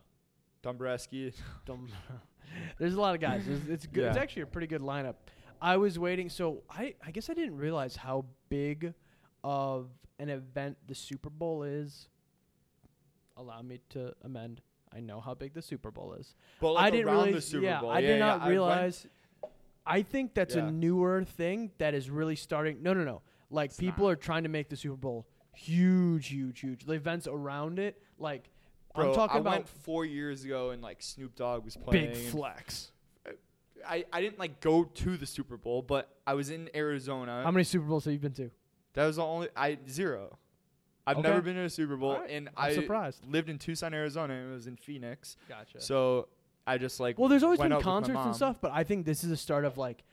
Dombrowski. 0.64 1.34
Dum- 1.66 1.90
There's 2.80 2.96
a 2.96 3.02
lot 3.02 3.16
of 3.16 3.22
guys. 3.22 3.48
It's, 3.48 3.68
it's 3.68 3.86
good. 3.86 4.06
It's 4.06 4.18
actually 4.18 4.44
a 4.44 4.48
pretty 4.48 4.68
good 4.68 4.82
lineup. 4.82 5.16
I 5.62 5.78
was 5.78 6.00
waiting. 6.00 6.30
So 6.30 6.64
I, 6.70 6.96
I 7.06 7.12
guess 7.12 7.30
I 7.30 7.34
didn't 7.34 7.58
realize 7.58 7.96
how 7.96 8.26
big 8.50 8.94
of 9.44 9.90
an 10.20 10.30
event 10.30 10.78
the 10.88 10.96
Super 10.96 11.30
Bowl 11.30 11.64
is. 11.64 12.08
Allow 13.38 13.62
me 13.62 13.80
to 13.90 14.14
amend. 14.24 14.62
I 14.94 15.00
know 15.00 15.22
how 15.22 15.34
big 15.34 15.54
the 15.54 15.62
Super 15.62 15.92
Bowl 15.92 16.14
is. 16.14 16.36
But 16.60 16.76
I 16.76 16.90
didn't 16.90 17.08
around 17.08 17.26
realize. 17.26 17.34
the 17.36 17.42
Super 17.42 17.64
yeah, 17.64 17.80
Bowl. 17.82 17.90
I 17.90 18.02
did 18.02 18.20
not 18.20 18.48
realize. 18.48 19.08
I 19.92 20.02
think 20.04 20.34
that's 20.34 20.56
Yeah. 20.56 20.68
a 20.68 20.72
newer 20.72 21.24
thing 21.24 21.72
that 21.78 21.94
is 21.94 22.10
really 22.10 22.36
starting. 22.36 22.82
No, 22.82 22.94
no, 22.94 23.04
no. 23.04 23.22
Like 23.50 23.72
It's 23.72 23.80
people 23.80 24.06
not. 24.06 24.12
are 24.12 24.16
trying 24.16 24.44
to 24.44 24.50
make 24.50 24.70
the 24.70 24.76
Super 24.78 24.96
Bowl 24.96 25.28
huge, 25.54 26.28
huge, 26.28 26.60
huge. 26.62 26.86
The 26.86 26.94
events 26.94 27.28
around 27.28 27.78
it, 27.80 28.02
like 28.18 28.50
Bro, 28.96 29.10
I'm 29.10 29.16
talking 29.16 29.38
I 29.38 29.40
about 29.40 29.52
went 29.54 29.68
four 29.70 30.06
years 30.06 30.44
ago 30.46 30.70
and 30.72 30.82
like 30.82 31.02
Snoop 31.02 31.36
Dogg 31.36 31.64
was 31.66 31.76
playing. 31.78 32.14
big 32.14 32.28
flex. 32.30 32.92
I, 33.88 34.06
I 34.14 34.22
didn't 34.22 34.38
like 34.40 34.60
go 34.62 34.84
to 34.84 35.18
the 35.18 35.26
Super 35.26 35.58
Bowl, 35.58 35.82
but 35.82 36.10
I 36.28 36.34
was 36.36 36.50
in 36.52 36.70
Arizona. 36.76 37.42
How 37.44 37.52
many 37.52 37.64
Super 37.64 37.86
Bowls 37.86 38.06
have 38.06 38.14
you 38.14 38.20
been 38.20 38.34
to? 38.34 38.52
that 38.94 39.06
was 39.06 39.16
the 39.16 39.24
only 39.26 39.48
I 39.56 39.78
zero. 39.90 40.38
I've 41.08 41.18
Okay. 41.18 41.28
never 41.30 41.42
been 41.42 41.56
to 41.56 41.64
a 41.64 41.70
Super 41.70 41.98
Bowl, 41.98 42.12
Alright, 42.12 42.30
and 42.30 42.50
I'm 42.50 42.72
I 42.72 42.74
surprised. 42.76 43.26
lived 43.26 43.50
in 43.50 43.58
Tucson, 43.58 43.94
Arizona, 43.94 44.36
and 44.36 44.52
it 44.52 44.54
was 44.54 44.68
in 44.68 44.76
Phoenix. 44.76 45.36
Gotcha. 45.50 45.82
So 45.82 46.28
I 46.68 46.78
just 46.78 47.00
like 47.00 47.18
well, 47.18 47.28
there's 47.30 47.44
always 47.44 47.60
went 47.60 47.70
been 47.70 47.74
out 47.74 47.80
with 47.80 47.86
my 47.86 47.92
concerts 47.92 48.14
mom. 48.16 48.28
and 48.28 48.36
stuff, 48.36 48.58
but 48.62 48.72
I 48.74 48.84
think 48.84 49.06
this 49.06 49.24
is 49.24 49.32
a 49.32 49.38
start 49.38 49.66
of 49.66 49.78
like, 49.78 50.04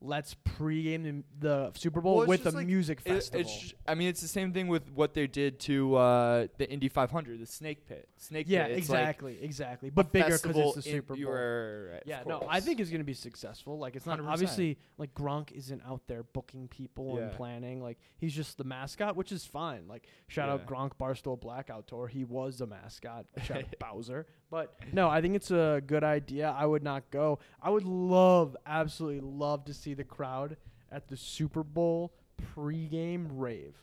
let's 0.00 0.34
pregame 0.58 1.22
the, 1.38 1.72
Super 1.74 2.00
Bowl 2.00 2.18
Well, 2.18 2.26
with 2.26 2.46
a 2.46 2.50
like- 2.50 2.66
music 2.66 3.00
It- 3.04 3.12
festival. 3.12 3.40
it's 3.40 3.58
j- 3.70 3.74
I 3.88 3.94
mean, 3.94 4.08
it's 4.08 4.20
the 4.20 4.28
same 4.28 4.52
thing 4.52 4.68
with 4.68 4.90
what 4.92 5.14
they 5.14 5.26
did 5.26 5.58
to 5.60 5.96
uh, 5.96 6.46
the 6.58 6.70
Indy 6.70 6.88
500, 6.88 7.40
the 7.40 7.46
Snake 7.46 7.86
Pit. 7.86 8.08
Snake 8.16 8.46
yeah, 8.48 8.66
Pit. 8.66 8.78
It's 8.78 8.88
like 8.90 8.98
exactly, 9.00 9.38
exactly. 9.42 9.90
But 9.90 10.12
bigger 10.12 10.38
because 10.38 10.56
it's 10.56 10.74
the 10.76 10.82
Super 10.82 11.14
Bowl. 11.14 11.32
of 11.32 12.00
Yeah, 12.06 12.22
no, 12.26 12.46
I 12.48 12.60
think 12.60 12.80
it's 12.80 12.90
gonna 12.90 13.04
be 13.04 13.14
successful. 13.14 13.78
Like, 13.78 13.96
it's 13.96 14.06
not 14.06 14.18
100%. 14.18 14.28
obviously 14.28 14.78
like 14.98 15.14
Gronk 15.14 15.52
isn't 15.52 15.82
out 15.86 16.02
there 16.06 16.22
booking 16.22 16.68
people 16.68 17.18
and 17.18 17.32
planning. 17.32 17.82
Like, 17.82 17.98
he's 18.18 18.34
just 18.34 18.58
the 18.58 18.64
mascot, 18.64 19.16
which 19.16 19.32
is 19.32 19.44
fine. 19.46 19.88
Like, 19.88 20.06
shout 20.28 20.48
out 20.48 20.66
Gronk 20.66 20.92
Barstool 21.00 21.40
Blackout 21.40 21.86
Tour. 21.86 22.06
He 22.06 22.24
was 22.24 22.58
the 22.58 22.66
mascot. 22.66 23.26
Shout 23.44 23.58
out 23.58 23.78
Bowser. 23.78 24.26
But 24.50 24.74
no, 24.92 25.08
I 25.08 25.20
think 25.20 25.34
it's 25.34 25.50
a 25.50 25.82
good 25.86 26.04
idea. 26.04 26.54
I 26.56 26.66
would 26.66 26.82
not 26.82 27.10
go. 27.10 27.40
I 27.60 27.70
would 27.70 27.84
love, 27.84 28.56
absolutely 28.64 29.20
love 29.20 29.64
to 29.64 29.74
see 29.74 29.85
the 29.94 30.04
crowd 30.04 30.56
at 30.90 31.08
the 31.08 31.16
Super 31.16 31.62
Bowl 31.62 32.12
pregame 32.54 33.26
rave. 33.30 33.74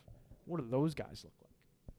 What 0.46 0.60
do 0.60 0.66
those 0.68 0.94
guys 0.94 1.22
look 1.24 1.32
like? 1.42 1.50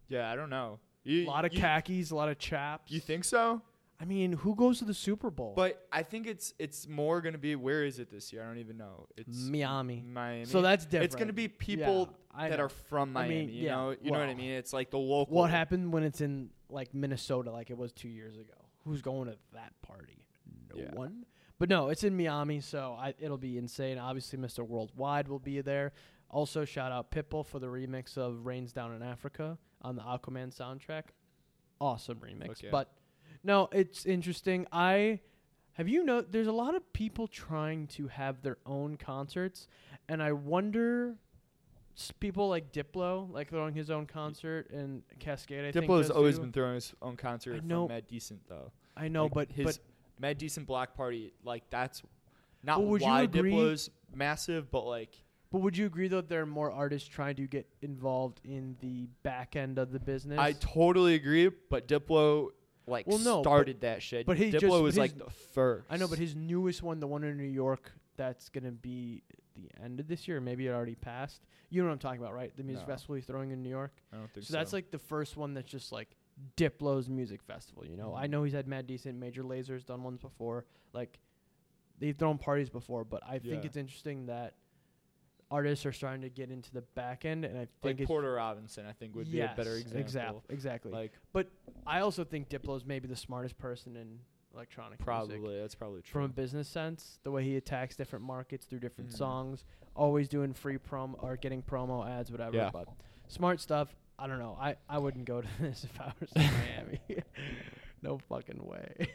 Yeah, 0.07 0.31
I 0.31 0.35
don't 0.35 0.49
know. 0.49 0.79
You, 1.03 1.25
A 1.25 1.27
lot 1.27 1.45
of 1.45 1.53
you, 1.53 1.59
khakis, 1.59 2.11
a 2.11 2.15
lot 2.15 2.29
of 2.29 2.37
chaps. 2.39 2.91
You 2.91 2.99
think 2.99 3.23
so? 3.23 3.61
I 3.99 4.05
mean, 4.05 4.33
who 4.33 4.55
goes 4.55 4.79
to 4.79 4.85
the 4.85 4.93
Super 4.93 5.29
Bowl? 5.31 5.53
But 5.55 5.87
I 5.91 6.03
think 6.03 6.27
it's 6.27 6.53
it's 6.59 6.87
more 6.87 7.21
gonna 7.21 7.37
be 7.37 7.55
where 7.55 7.85
is 7.85 7.97
it 7.99 8.09
this 8.11 8.33
year? 8.33 8.43
I 8.43 8.47
don't 8.47 8.57
even 8.57 8.77
know. 8.77 9.07
It's 9.15 9.45
Miami. 9.47 10.03
Miami. 10.05 10.45
So 10.45 10.61
that's 10.61 10.83
different. 10.85 11.05
It's 11.05 11.15
gonna 11.15 11.31
be 11.31 11.47
people 11.47 12.09
Yeah, 12.37 12.49
that 12.49 12.57
know. 12.57 12.65
are 12.65 12.69
from 12.69 13.15
I 13.15 13.21
Miami. 13.21 13.35
mean, 13.45 13.49
you 13.49 13.65
yeah, 13.65 13.75
know, 13.75 13.95
you 14.01 14.11
know 14.11 14.19
what 14.19 14.27
I 14.27 14.33
mean. 14.33 14.51
It's 14.51 14.73
like 14.73 14.89
the 14.91 14.97
local. 14.97 15.35
What 15.35 15.49
happened 15.49 15.93
when 15.93 16.03
it's 16.03 16.19
in 16.21 16.49
like 16.69 16.93
Minnesota, 16.93 17.51
like 17.51 17.69
it 17.69 17.77
was 17.77 17.93
two 17.93 18.09
years 18.09 18.35
ago? 18.35 18.53
Who's 18.83 19.01
going 19.01 19.29
to 19.29 19.37
that 19.53 19.73
party? 19.81 20.25
No 20.73 20.81
Yeah. 20.81 20.93
one. 20.93 21.25
But 21.57 21.69
no, 21.69 21.89
it's 21.89 22.03
in 22.03 22.17
Miami, 22.17 22.59
so 22.59 22.97
I, 22.99 23.13
it'll 23.19 23.37
be 23.37 23.57
insane. 23.57 23.97
Obviously, 23.97 24.37
Mr. 24.37 24.67
Worldwide 24.67 25.27
will 25.27 25.39
be 25.39 25.61
there. 25.61 25.93
Also, 26.29 26.65
shout 26.65 26.91
out 26.91 27.11
Pitbull 27.11 27.45
for 27.45 27.59
the 27.59 27.67
remix 27.67 28.17
of 28.17 28.45
"Rains 28.45 28.73
Down 28.73 28.93
in 28.93 29.01
Africa" 29.01 29.57
on 29.81 29.95
the 29.95 30.01
Aquaman 30.01 30.53
soundtrack. 30.53 31.03
Awesome 31.79 32.17
remix. 32.19 32.61
Yeah. 32.61 32.69
But 32.71 32.91
no, 33.43 33.69
it's 33.71 34.05
interesting. 34.05 34.65
I 34.71 35.19
have 35.73 35.87
you 35.87 36.03
know 36.03 36.21
there's 36.21 36.47
a 36.47 36.51
lot 36.53 36.75
of 36.75 36.91
people 36.93 37.27
trying 37.27 37.87
to 37.87 38.07
have 38.07 38.41
their 38.41 38.57
own 38.65 38.97
concerts, 38.97 39.67
and 40.09 40.21
I 40.21 40.33
wonder. 40.33 41.15
People 42.19 42.49
like 42.49 42.73
Diplo, 42.73 43.31
like 43.31 43.49
throwing 43.49 43.73
his 43.73 43.89
own 43.89 44.05
concert, 44.05 44.69
and 44.69 45.01
Kaskade. 45.17 45.69
I 45.69 45.71
think 45.71 45.85
Diplo's 45.85 46.09
always 46.09 46.35
too. 46.35 46.41
been 46.41 46.51
throwing 46.51 46.75
his 46.75 46.93
own 47.01 47.15
concert 47.15 47.61
I 47.63 47.65
know. 47.65 47.87
from 47.87 47.95
Mad 47.95 48.07
Decent 48.07 48.41
though. 48.49 48.73
I 48.97 49.07
know, 49.07 49.23
Like, 49.23 49.33
but 49.33 49.51
his 49.53 49.65
but 49.65 49.77
Mad 50.19 50.37
Decent 50.37 50.67
Black 50.67 50.95
Party, 50.95 51.33
like 51.43 51.63
that's 51.69 52.01
not 52.63 52.77
But 52.79 52.85
would 52.87 53.01
you 53.01 53.07
why 53.07 53.21
agree- 53.23 53.51
Diplo's 53.51 53.89
massive, 54.13 54.71
but 54.71 54.85
like 54.85 55.15
but 55.51 55.59
would 55.61 55.77
you 55.77 55.85
agree 55.85 56.07
though 56.09 56.21
there 56.21 56.41
are 56.41 56.45
more 56.45 56.71
artists 56.71 57.07
trying 57.07 57.35
to 57.37 57.47
get 57.47 57.65
involved 57.81 58.41
in 58.43 58.75
the 58.81 59.07
back 59.23 59.55
end 59.55 59.77
of 59.77 59.91
the 59.91 59.99
business? 59.99 60.37
I 60.39 60.51
totally 60.53 61.13
agree. 61.15 61.49
But 61.69 61.87
Diplo, 61.87 62.49
like 62.87 63.07
Well, 63.07 63.19
no, 63.19 63.37
but- 63.37 63.43
started 63.49 63.81
that 63.81 64.01
shit. 64.03 64.25
but 64.25 64.37
he 64.37 64.49
Diplo 64.51 64.59
just- 64.59 64.65
but 64.71 64.81
was 64.81 64.97
like 64.97 65.11
his- 65.13 65.19
the 65.23 65.29
first. 65.29 65.85
I 65.89 65.97
know, 65.97 66.07
but 66.07 66.17
his 66.19 66.35
newest 66.35 66.83
one, 66.83 66.99
the 66.99 67.07
one 67.07 67.23
in 67.23 67.37
New 67.37 67.43
York, 67.43 67.91
that's 68.17 68.49
gonna 68.49 68.71
be 68.71 69.23
the 69.55 69.69
end 69.81 69.99
of 70.01 70.07
this 70.09 70.27
year. 70.27 70.41
Maybe 70.41 70.67
it 70.67 70.71
already 70.71 70.95
passed. 70.95 71.45
You 71.69 71.81
know 71.81 71.87
what 71.87 71.93
I'm 71.93 71.99
talking 71.99 72.19
about, 72.19 72.33
right? 72.33 72.53
The 72.57 72.63
music 72.63 72.85
No. 72.87 72.93
festival 72.93 73.15
he's 73.15 73.25
throwing 73.25 73.51
in 73.51 73.61
New 73.63 73.69
York. 73.69 73.93
I 74.11 74.17
don't 74.17 74.29
think 74.33 74.45
So, 74.45 74.51
So 74.51 74.57
that's 74.57 74.73
like 74.73 74.91
the 74.91 74.99
first 74.99 75.37
one 75.37 75.53
that's 75.53 75.69
just 75.71 75.91
like 75.93 76.09
Diplo's 76.57 77.09
music 77.09 77.41
festival. 77.43 77.85
You 77.85 77.95
know, 77.97 78.13
I 78.13 78.27
Mhm. 78.27 78.29
know 78.31 78.43
he's 78.43 78.53
had 78.53 78.67
mad 78.67 78.87
decent 78.87 79.17
Major 79.17 79.43
Lazers 79.43 79.83
done 79.83 80.03
ones 80.03 80.19
before. 80.19 80.65
Like 80.93 81.19
they've 81.99 82.15
thrown 82.17 82.37
parties 82.37 82.69
before, 82.69 83.03
but 83.05 83.23
I 83.25 83.39
think 83.39 83.63
it's 83.65 83.77
interesting 83.77 84.25
that 84.25 84.55
artists 85.51 85.85
are 85.85 85.91
starting 85.93 86.21
to 86.23 86.29
get 86.29 86.49
into 86.49 86.71
the 86.73 86.81
back 86.81 87.23
end, 87.23 87.45
and 87.45 87.57
I 87.57 87.67
think 87.81 87.99
like 87.99 88.07
Porter 88.07 88.33
Robinson. 88.33 88.85
I 88.85 88.91
think 88.93 89.15
would 89.15 89.31
be 89.31 89.39
a 89.41 89.53
better 89.55 89.75
example. 89.75 89.99
Exactly, 89.99 90.41
exactly. 90.53 90.91
Like 90.91 91.13
but 91.31 91.47
I 91.85 91.99
also 92.01 92.23
think 92.23 92.49
Diplo's 92.49 92.83
maybe 92.85 93.07
the 93.07 93.15
smartest 93.15 93.57
person 93.57 93.95
in 93.95 94.19
electronic 94.53 94.99
music. 94.99 95.05
probably 95.05 95.59
that's 95.59 95.75
probably 95.75 96.01
true. 96.01 96.11
from 96.21 96.23
a 96.23 96.33
business 96.33 96.67
sense, 96.67 97.19
the 97.23 97.31
way 97.31 97.43
he 97.43 97.55
attacks 97.57 97.95
different 97.95 98.23
markets 98.25 98.65
through 98.65 98.79
different 98.79 99.09
Mhm. 99.11 99.17
songs, 99.17 99.65
always 99.95 100.27
doing 100.27 100.53
free 100.53 100.77
prom 100.77 101.15
or 101.19 101.37
getting 101.37 101.61
promo 101.61 102.05
ads, 102.07 102.31
whatever. 102.31 102.55
Yeah. 102.57 102.71
But 102.71 102.87
smart 103.27 103.59
stuff. 103.59 103.95
I 104.17 104.27
don't 104.27 104.39
know. 104.39 104.57
I, 104.59 104.75
I 104.89 104.97
wouldn't 104.97 105.25
go 105.25 105.41
to 105.41 105.47
this 105.59 105.83
if 105.83 105.99
I 105.99 106.11
was 106.19 106.29
in 106.35 106.41
Miami. 106.77 106.99
no 108.01 108.17
fucking 108.29 108.59
way. 108.65 109.07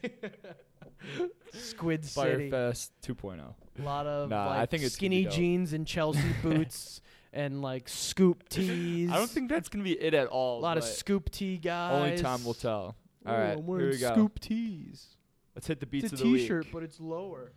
Squid 1.55 2.05
City. 2.05 2.51
Fyre 2.51 2.71
Fest 2.71 2.93
2.0. 3.07 3.41
A 3.79 3.83
lot 3.83 4.07
of 4.07 4.29
Nah, 4.29 4.47
like 4.51 4.59
I 4.59 4.67
think 4.67 4.83
it's 4.83 4.97
gonna 4.97 5.11
skinny 5.11 5.25
dope. 5.25 5.33
jeans 5.33 5.73
and 5.73 5.87
Chelsea 5.87 6.21
boots 6.43 7.01
and 7.33 7.63
like 7.63 7.89
scoop 7.89 8.49
tees. 8.49 9.11
I 9.11 9.17
don't 9.17 9.31
think 9.31 9.49
that's 9.49 9.69
gonna 9.69 9.85
be 9.85 9.93
it 9.99 10.13
at 10.15 10.27
all. 10.27 10.59
a 10.59 10.61
lot 10.61 10.77
of 10.77 10.83
but 10.83 10.89
scoop 10.91 11.31
tee 11.31 11.57
guys. 11.57 11.95
only 11.95 12.19
time 12.19 12.45
will 12.45 12.55
tell. 12.55 12.97
Oh, 13.25 13.31
all 13.31 13.37
Ooh, 13.37 13.39
right, 13.41 13.57
I'm 13.59 13.67
here 13.67 13.91
we 13.91 13.99
go. 13.99 14.13
scoop 14.13 14.39
tees. 14.41 15.17
Let's 15.55 15.67
hit 15.67 15.81
the 15.81 15.87
beats 15.87 16.13
It's 16.13 16.23
a 16.23 16.25
of 16.25 16.33
the 16.33 16.39
t-shirt, 16.39 16.65
week. 16.67 16.73
but 16.73 16.83
it's 16.83 17.01
lower. 17.01 17.53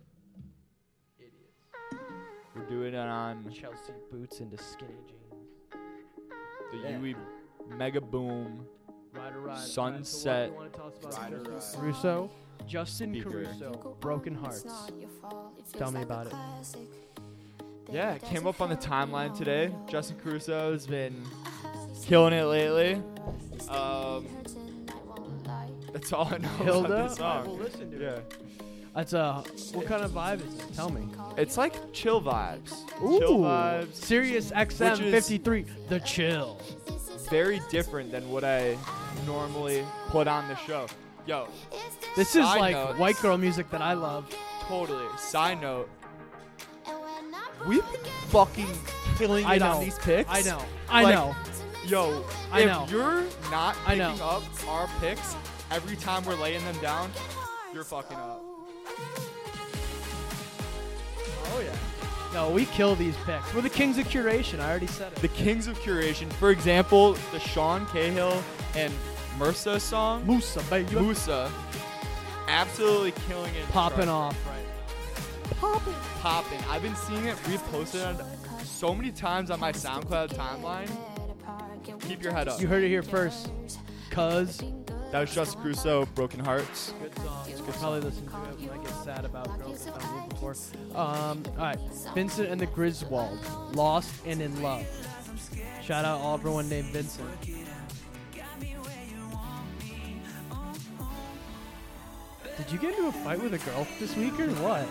We're 2.54 2.66
doing 2.66 2.94
it 2.94 2.98
on 2.98 3.50
Chelsea 3.52 3.92
boots 4.12 4.40
into 4.40 4.56
skinny 4.58 4.92
jeans. 5.08 5.23
The 6.82 6.90
Yeah. 6.90 6.98
UE 6.98 7.14
Mega 7.76 8.00
Boom. 8.00 8.66
Ride 9.12 9.34
or 9.34 9.40
ride. 9.40 9.58
Sunset. 9.58 10.50
Alright, 10.50 10.50
so 10.50 10.54
what 10.56 10.72
do 10.72 10.78
you 10.78 10.82
wanna 10.82 10.92
tell 10.92 11.08
us 11.08 11.16
about 11.16 11.22
Ride 11.22 11.32
or 11.32 11.38
Caruso? 11.44 11.72
ride. 11.76 11.80
Caruso, 11.80 12.30
Justin 12.66 13.10
Speaker. 13.14 13.30
Caruso, 13.30 13.96
Broken 14.00 14.34
Hearts. 14.34 14.64
Tell 15.72 15.90
me 15.92 16.02
about 16.02 16.26
it. 16.26 16.34
Yeah, 17.90 18.14
it 18.14 18.22
came 18.22 18.46
up 18.46 18.60
on 18.60 18.70
the 18.70 18.76
timeline 18.76 19.36
today. 19.36 19.72
Justin 19.88 20.18
Caruso 20.18 20.72
has 20.72 20.86
been 20.86 21.22
killing 22.02 22.32
it 22.32 22.44
lately. 22.44 22.94
Um, 23.68 24.26
that's 25.92 26.12
all 26.12 26.26
I 26.32 26.38
know 26.38 26.48
Hilda, 26.48 26.86
about 26.94 27.08
this 27.08 27.18
song. 27.18 27.46
we'll 27.46 27.56
listen 27.58 27.90
to 27.90 27.98
Yeah, 27.98 28.08
it. 28.16 28.40
That's 28.94 29.12
a 29.12 29.42
what 29.72 29.86
kind 29.86 30.04
of 30.04 30.12
vibe 30.12 30.46
is 30.46 30.54
it? 30.54 30.74
Tell 30.74 30.88
me. 30.88 31.08
it's 31.36 31.56
like 31.56 31.74
chill 31.92 32.20
vibes. 32.22 32.72
Ooh, 33.02 33.18
Chill 33.18 33.38
vibes. 33.38 33.94
Sirius 33.94 34.50
XM 34.52 34.90
Which 34.92 35.00
is- 35.00 35.10
53, 35.12 35.64
the 35.88 36.00
chill. 36.00 36.60
Very 37.30 37.60
different 37.70 38.12
than 38.12 38.30
what 38.30 38.44
I 38.44 38.76
normally 39.26 39.84
put 40.08 40.28
on 40.28 40.46
the 40.46 40.54
show. 40.56 40.86
Yo, 41.26 41.48
This 42.16 42.36
is 42.36 42.44
Side 42.44 42.60
like 42.60 42.72
note. 42.74 42.98
white 42.98 43.16
girl 43.20 43.36
music 43.38 43.68
that 43.70 43.80
I 43.82 43.94
love. 43.94 44.32
totally. 44.68 45.06
Side 45.18 45.60
note, 45.60 45.88
we've 47.66 47.82
been 47.90 48.00
fucking 48.28 48.68
killing 49.16 49.44
I 49.46 49.54
it 49.56 49.60
know. 49.60 49.72
on 49.72 49.84
these 49.84 49.98
picks. 49.98 50.30
I 50.30 50.42
know. 50.42 50.62
I 50.88 51.02
Like, 51.02 51.14
know. 51.14 51.34
Yo, 51.86 52.24
I 52.52 52.60
if 52.60 52.66
know. 52.68 52.86
you're 52.90 53.24
not 53.50 53.76
I 53.86 53.96
picking 53.96 54.18
know. 54.18 54.24
up 54.24 54.42
our 54.68 54.88
picks 55.00 55.34
every 55.70 55.96
time 55.96 56.24
we're 56.24 56.36
laying 56.36 56.64
them 56.64 56.78
down, 56.80 57.10
you're 57.72 57.84
fucking 57.84 58.16
up. 58.16 58.42
Oh 61.46 61.60
yeah. 61.60 61.74
No, 62.32 62.50
we 62.50 62.64
kill 62.66 62.94
these 62.96 63.14
picks. 63.24 63.54
We're 63.54 63.60
the 63.62 63.70
kings 63.70 63.96
of 63.98 64.06
curation. 64.08 64.60
I 64.60 64.68
already 64.68 64.88
said 64.88 65.12
it. 65.12 65.20
The 65.20 65.28
Kings 65.28 65.68
of 65.68 65.78
Curation, 65.80 66.32
for 66.34 66.50
example, 66.50 67.12
the 67.32 67.38
Sean 67.38 67.86
Cahill 67.86 68.42
and 68.74 68.92
Mursa 69.38 69.80
song, 69.80 70.26
Musa, 70.26 70.60
baby. 70.70 70.94
Musa, 70.96 71.50
absolutely 72.48 73.12
killing 73.28 73.54
it. 73.54 73.68
Popping 73.68 74.08
off, 74.08 74.36
right? 74.46 75.56
Popping. 75.58 75.94
Popping. 76.20 76.58
I've 76.68 76.82
been 76.82 76.96
seeing 76.96 77.26
it 77.26 77.36
reposted 77.44 78.04
on 78.06 78.64
so 78.64 78.94
many 78.94 79.12
times 79.12 79.50
on 79.50 79.60
my 79.60 79.72
SoundCloud 79.72 80.34
timeline. 80.34 80.90
Keep 82.08 82.22
your 82.22 82.32
head 82.32 82.48
up. 82.48 82.60
You 82.60 82.66
heard 82.66 82.82
it 82.82 82.88
here 82.88 83.02
first. 83.02 83.50
Cuz. 84.10 84.60
That 85.14 85.20
was 85.20 85.32
Justin 85.32 85.62
Caruso, 85.62 86.06
Broken 86.16 86.40
Hearts. 86.40 86.92
Good 87.00 87.14
song. 87.14 87.46
Probably 87.78 88.00
listen 88.00 88.26
to 88.26 88.32
it 88.32 88.68
when 88.68 88.80
I 88.80 88.82
get 88.82 88.92
sad 89.04 89.24
about 89.24 89.46
girls 89.60 89.84
that 89.84 90.02
found 90.02 90.22
me 90.22 90.28
before. 90.28 90.56
Um, 90.96 91.40
alright. 91.50 91.78
Vincent 92.16 92.48
and 92.48 92.60
the 92.60 92.66
Griswold. 92.66 93.38
Lost 93.76 94.12
and 94.26 94.42
in 94.42 94.60
Love. 94.60 94.84
Shout 95.84 96.04
out 96.04 96.20
all 96.20 96.34
everyone 96.34 96.68
named 96.68 96.88
Vincent. 96.88 97.30
Did 102.56 102.72
you 102.72 102.78
get 102.80 102.98
into 102.98 103.06
a 103.06 103.12
fight 103.12 103.40
with 103.40 103.54
a 103.54 103.58
girl 103.58 103.86
this 104.00 104.16
week 104.16 104.32
or 104.40 104.48
what? 104.54 104.88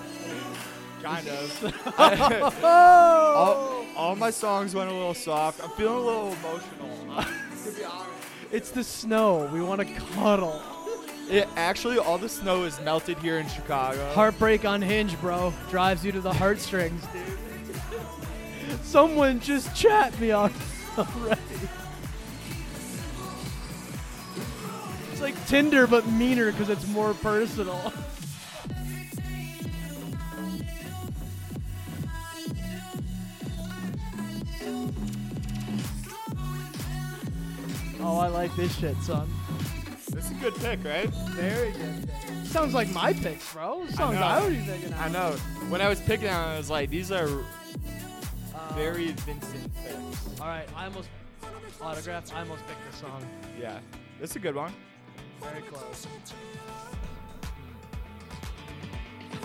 Kind 1.01 1.27
of. 1.27 2.53
Oh! 2.63 3.35
all, 3.35 3.85
all 3.97 4.15
my 4.15 4.31
songs 4.31 4.73
went 4.73 4.89
a 4.89 4.93
little 4.93 5.13
soft. 5.13 5.61
I'm 5.61 5.71
feeling 5.71 5.97
a 5.97 5.99
little 5.99 6.27
emotional. 6.31 7.25
to 7.65 7.71
be 7.71 7.83
honest. 7.83 8.12
It's 8.53 8.69
the 8.69 8.83
snow. 8.83 9.49
We 9.51 9.63
want 9.63 9.81
to 9.81 10.01
cuddle. 10.13 10.61
It 11.27 11.49
actually 11.55 11.97
all 11.97 12.19
the 12.19 12.29
snow 12.29 12.65
is 12.65 12.79
melted 12.81 13.17
here 13.17 13.39
in 13.39 13.47
Chicago. 13.47 14.13
Heartbreak 14.13 14.63
on 14.63 14.79
hinge, 14.79 15.19
bro. 15.19 15.51
Drives 15.71 16.05
you 16.05 16.11
to 16.11 16.21
the 16.21 16.31
heartstrings, 16.31 17.03
dude. 17.07 18.77
Someone 18.83 19.39
just 19.39 19.75
chat 19.75 20.17
me 20.19 20.29
on 20.29 20.53
already. 20.99 21.41
It's 25.11 25.21
like 25.21 25.47
Tinder, 25.47 25.87
but 25.87 26.05
meaner 26.11 26.51
because 26.51 26.69
it's 26.69 26.87
more 26.89 27.15
personal. 27.15 27.91
Oh, 38.05 38.17
I 38.19 38.27
like 38.27 38.53
this 38.55 38.75
shit, 38.77 38.97
son. 38.97 39.29
This 40.09 40.25
is 40.25 40.31
a 40.31 40.33
good 40.35 40.55
pick, 40.55 40.83
right? 40.83 41.09
Very 41.31 41.71
good. 41.71 42.09
Sounds 42.45 42.73
like 42.73 42.91
my 42.91 43.13
picks, 43.13 43.53
bro. 43.53 43.85
Songs 43.87 44.15
know. 44.19 44.21
I, 44.21 44.43
would 44.43 44.51
be 44.51 44.63
picking. 44.65 44.93
I 44.95 45.07
know. 45.07 45.31
When 45.69 45.79
I 45.81 45.87
was 45.87 45.99
picking 46.01 46.27
them, 46.27 46.35
I 46.39 46.57
was 46.57 46.69
like, 46.69 46.89
these 46.89 47.11
are 47.11 47.27
Uh, 48.53 48.73
very 48.75 49.11
Vincent 49.11 49.71
picks. 49.75 50.39
All 50.41 50.47
right, 50.47 50.67
I 50.75 50.85
almost 50.85 51.09
autographed. 51.81 52.35
I 52.35 52.41
almost 52.41 52.67
picked 52.67 52.91
this 52.91 52.99
song. 52.99 53.25
Yeah, 53.59 53.79
this 54.19 54.31
is 54.31 54.35
a 54.35 54.39
good 54.39 54.55
one. 54.55 54.73
Very 55.41 55.61
close. 55.63 56.05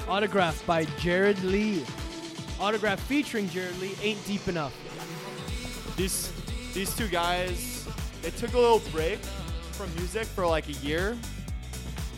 Autographed 0.09 0.67
by 0.67 0.85
Jared 0.99 1.43
Lee. 1.45 1.85
Autograf 2.59 2.99
featuring 2.99 3.49
Jared 3.51 3.79
Lee 3.81 3.95
ain't 4.03 4.25
deep 4.27 4.47
enough. 4.49 4.75
These 5.97 6.33
these 6.75 6.95
two 6.95 7.09
guys, 7.09 7.89
they 8.23 8.31
took 8.31 8.53
a 8.55 8.59
little 8.59 8.83
break 8.91 9.19
from 9.73 9.95
music 9.97 10.25
for 10.27 10.47
like 10.47 10.69
a 10.69 10.73
year. 10.73 11.17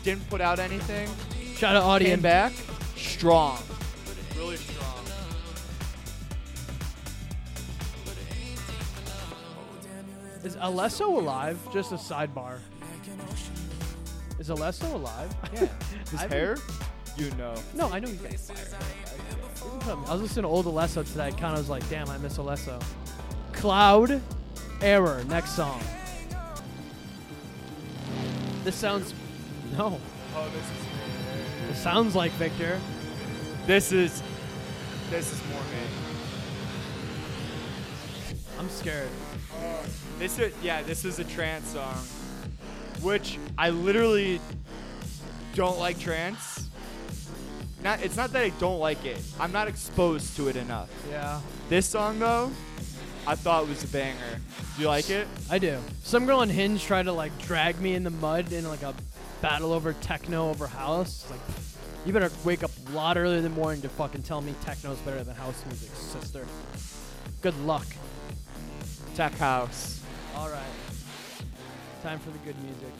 Didn't 0.03 0.27
put 0.29 0.41
out 0.41 0.59
anything. 0.59 1.09
Shout 1.55 1.75
out 1.75 1.81
Came 1.83 1.89
audience. 1.91 2.21
back 2.23 2.53
strong, 2.95 3.59
really 4.35 4.57
strong. 4.57 4.87
Is 10.43 10.55
Alesso 10.55 11.05
alive? 11.17 11.59
Just 11.71 11.91
a 11.91 11.95
sidebar. 11.95 12.57
Is 14.39 14.49
Alesso 14.49 14.91
alive? 14.93 15.33
Yeah. 15.53 15.67
His 16.09 16.19
I've 16.19 16.31
hair, 16.31 16.57
you 17.15 17.29
know. 17.31 17.53
No, 17.75 17.91
I 17.91 17.99
know 17.99 18.07
he's 18.07 18.17
got 18.17 18.33
fire. 18.57 19.95
I 20.07 20.13
was 20.13 20.21
listening 20.21 20.43
to 20.43 20.49
old 20.49 20.65
Alesso 20.65 21.05
today. 21.07 21.27
I 21.27 21.31
kind 21.31 21.53
of 21.53 21.59
was 21.59 21.69
like, 21.69 21.87
damn, 21.89 22.09
I 22.09 22.17
miss 22.17 22.39
Alesso. 22.39 22.81
Cloud 23.53 24.19
Error, 24.81 25.23
next 25.25 25.51
song. 25.51 25.81
This 28.63 28.75
sounds. 28.75 29.13
No. 29.77 29.99
Oh, 30.35 30.49
this 30.49 30.63
is. 30.63 31.77
It 31.77 31.81
sounds 31.81 32.15
like 32.15 32.31
Victor. 32.33 32.79
this 33.65 33.91
is 33.91 34.21
this 35.09 35.31
is 35.31 35.41
more 35.49 35.61
me. 35.61 35.77
I'm 38.59 38.69
scared. 38.69 39.09
This 40.19 40.39
is 40.39 40.53
yeah, 40.61 40.81
this 40.83 41.05
is 41.05 41.19
a 41.19 41.23
trance 41.23 41.67
song, 41.69 41.97
which 43.01 43.37
I 43.57 43.69
literally 43.69 44.39
don't 45.55 45.79
like 45.79 45.99
trance. 45.99 46.69
Not 47.83 48.01
it's 48.01 48.15
not 48.15 48.31
that 48.33 48.43
I 48.43 48.49
don't 48.59 48.79
like 48.79 49.05
it. 49.05 49.21
I'm 49.39 49.51
not 49.51 49.67
exposed 49.67 50.35
to 50.37 50.47
it 50.49 50.55
enough. 50.55 50.89
Yeah. 51.09 51.39
This 51.69 51.87
song 51.87 52.19
though, 52.19 52.51
I 53.27 53.35
thought 53.35 53.63
it 53.63 53.69
was 53.69 53.83
a 53.83 53.87
banger. 53.87 54.39
Do 54.75 54.81
you 54.81 54.87
like 54.87 55.09
it? 55.09 55.27
I 55.49 55.59
do. 55.59 55.77
Some 56.03 56.25
girl 56.25 56.39
on 56.39 56.49
Hinge 56.49 56.83
tried 56.83 57.03
to 57.03 57.11
like 57.11 57.37
drag 57.45 57.79
me 57.79 57.93
in 57.93 58.03
the 58.03 58.09
mud 58.09 58.51
in 58.51 58.67
like 58.67 58.81
a 58.81 58.95
battle 59.41 59.73
over 59.73 59.93
techno 59.93 60.49
over 60.49 60.67
house. 60.67 61.23
It's 61.23 61.31
like, 61.31 61.39
you 62.05 62.13
better 62.13 62.31
wake 62.43 62.63
up 62.63 62.71
a 62.87 62.91
lot 62.91 63.17
earlier 63.17 63.37
in 63.37 63.43
the 63.43 63.49
morning 63.49 63.81
to 63.83 63.89
fucking 63.89 64.23
tell 64.23 64.41
me 64.41 64.53
techno's 64.63 64.97
better 64.99 65.23
than 65.23 65.35
house 65.35 65.63
music, 65.67 65.89
sister. 65.95 66.47
Good 67.41 67.57
luck. 67.59 67.85
Tech 69.15 69.33
House. 69.33 70.01
All 70.35 70.49
right. 70.49 70.61
Time 72.01 72.17
for 72.19 72.31
the 72.31 72.37
good 72.39 72.55
music. 72.63 72.93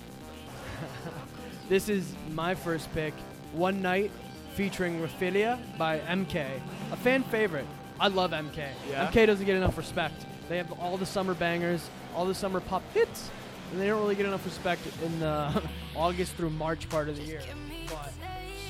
this 1.70 1.90
is 1.90 2.14
my 2.32 2.54
first 2.54 2.94
pick. 2.94 3.14
One 3.54 3.82
Night 3.82 4.12
featuring 4.56 5.02
Raphaella 5.02 5.60
by 5.78 6.00
MK. 6.00 6.60
A 6.92 6.96
fan 6.98 7.24
favorite. 7.24 7.66
I 8.02 8.08
love 8.08 8.32
MK. 8.32 8.58
Yeah? 8.90 9.12
MK 9.12 9.28
doesn't 9.28 9.46
get 9.46 9.56
enough 9.56 9.78
respect. 9.78 10.26
They 10.50 10.58
have 10.58 10.72
all 10.80 10.98
the 10.98 11.06
summer 11.06 11.36
bangers, 11.36 11.88
all 12.16 12.26
the 12.26 12.34
summer 12.34 12.60
pop 12.60 12.82
hits, 12.96 13.30
and 13.72 13.80
they 13.80 13.86
don't 13.86 14.02
really 14.02 14.16
get 14.16 14.26
enough 14.26 14.44
respect 14.44 14.82
in 15.04 15.20
the 15.20 15.28
uh, 15.28 15.62
August 15.96 16.34
through 16.34 16.50
March 16.50 16.90
part 16.90 17.10
of 17.10 17.16
the 17.16 17.22
year. 17.22 17.42
But 17.88 18.12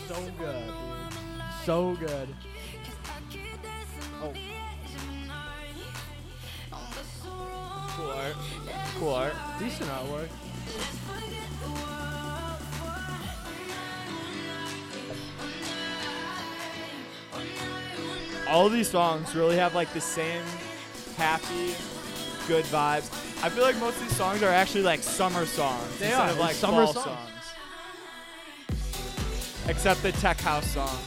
so 0.09 0.15
good, 0.37 0.65
dude. 0.65 0.73
So 1.63 1.95
good. 1.95 2.27
Oh, 4.21 4.33
Cool 7.95 8.11
art. 8.11 8.35
Cool 8.99 9.13
art. 9.13 9.33
decent 9.59 9.89
artwork. 9.89 10.27
All 18.51 18.65
of 18.65 18.73
these 18.73 18.89
songs 18.89 19.33
really 19.33 19.55
have 19.55 19.73
like 19.73 19.93
the 19.93 20.01
same 20.01 20.43
happy, 21.15 21.73
good 22.49 22.65
vibes. 22.65 23.09
I 23.41 23.47
feel 23.47 23.63
like 23.63 23.77
most 23.79 23.95
of 23.95 24.01
these 24.09 24.17
songs 24.17 24.43
are 24.43 24.49
actually 24.49 24.83
like 24.83 25.01
summer 25.01 25.45
songs 25.45 25.97
They 25.99 26.07
instead 26.07 26.19
are, 26.29 26.31
of 26.31 26.37
like 26.37 26.55
summer 26.55 26.85
songs. 26.85 27.05
songs. 27.05 27.29
Except 29.69 30.03
the 30.03 30.11
tech 30.11 30.41
house 30.41 30.69
song. 30.69 30.97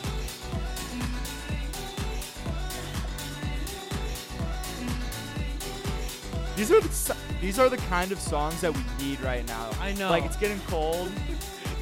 These 6.56 6.70
are 6.70 6.80
the, 6.80 7.16
these 7.42 7.58
are 7.58 7.68
the 7.68 7.76
kind 7.76 8.10
of 8.10 8.18
songs 8.20 8.60
that 8.62 8.72
we 8.72 8.82
need 9.04 9.20
right 9.20 9.46
now. 9.46 9.68
I 9.80 9.92
know. 9.94 10.08
Like 10.08 10.24
it's 10.24 10.36
getting 10.36 10.60
cold. 10.68 11.10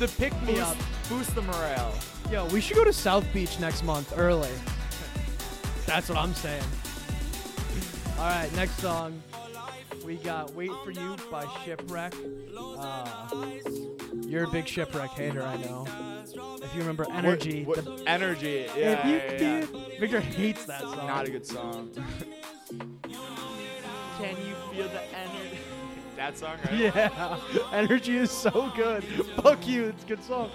The 0.00 0.08
pick 0.08 0.32
me 0.42 0.54
Boost, 0.54 0.62
up. 0.62 0.76
boost 1.08 1.34
the 1.36 1.42
morale. 1.42 1.94
Yo, 2.32 2.46
we 2.46 2.60
should 2.60 2.76
go 2.76 2.84
to 2.84 2.92
South 2.92 3.30
Beach 3.32 3.60
next 3.60 3.84
month 3.84 4.12
early. 4.16 4.50
That's 5.92 6.08
what 6.08 6.16
I'm 6.16 6.32
saying. 6.34 6.64
All 8.18 8.24
right, 8.24 8.50
next 8.56 8.78
song. 8.78 9.22
We 10.06 10.16
got 10.16 10.54
"Wait 10.54 10.70
for 10.84 10.90
You" 10.90 11.16
by 11.30 11.44
Shipwreck. 11.64 12.14
Uh, 12.56 13.46
you're 14.26 14.44
a 14.44 14.50
big 14.50 14.66
Shipwreck 14.66 15.10
hater, 15.10 15.42
I 15.42 15.58
know. 15.58 15.86
If 16.62 16.72
you 16.74 16.80
remember 16.80 17.06
"Energy," 17.10 17.64
What- 17.64 17.84
the- 17.84 17.90
what- 17.90 18.02
energy. 18.06 18.60
if 18.60 18.74
Yeah, 18.76 19.06
you 19.06 19.14
yeah, 19.16 19.32
yeah. 19.32 19.38
did- 19.60 19.68
Victor 20.00 20.20
hates 20.20 20.64
that 20.64 20.80
song. 20.80 21.06
Not 21.06 21.26
a 21.28 21.30
good 21.30 21.46
song. 21.46 21.90
Can 24.18 24.36
you 24.46 24.54
feel 24.72 24.88
the 24.88 25.02
energy? 25.14 25.58
that 26.16 26.38
song, 26.38 26.56
right? 26.64 26.74
Yeah, 26.74 27.36
"Energy" 27.72 28.16
is 28.16 28.30
so 28.30 28.72
good. 28.74 29.04
Fuck 29.42 29.66
you, 29.68 29.84
it's 29.88 30.04
a 30.04 30.06
good 30.06 30.24
song. 30.24 30.50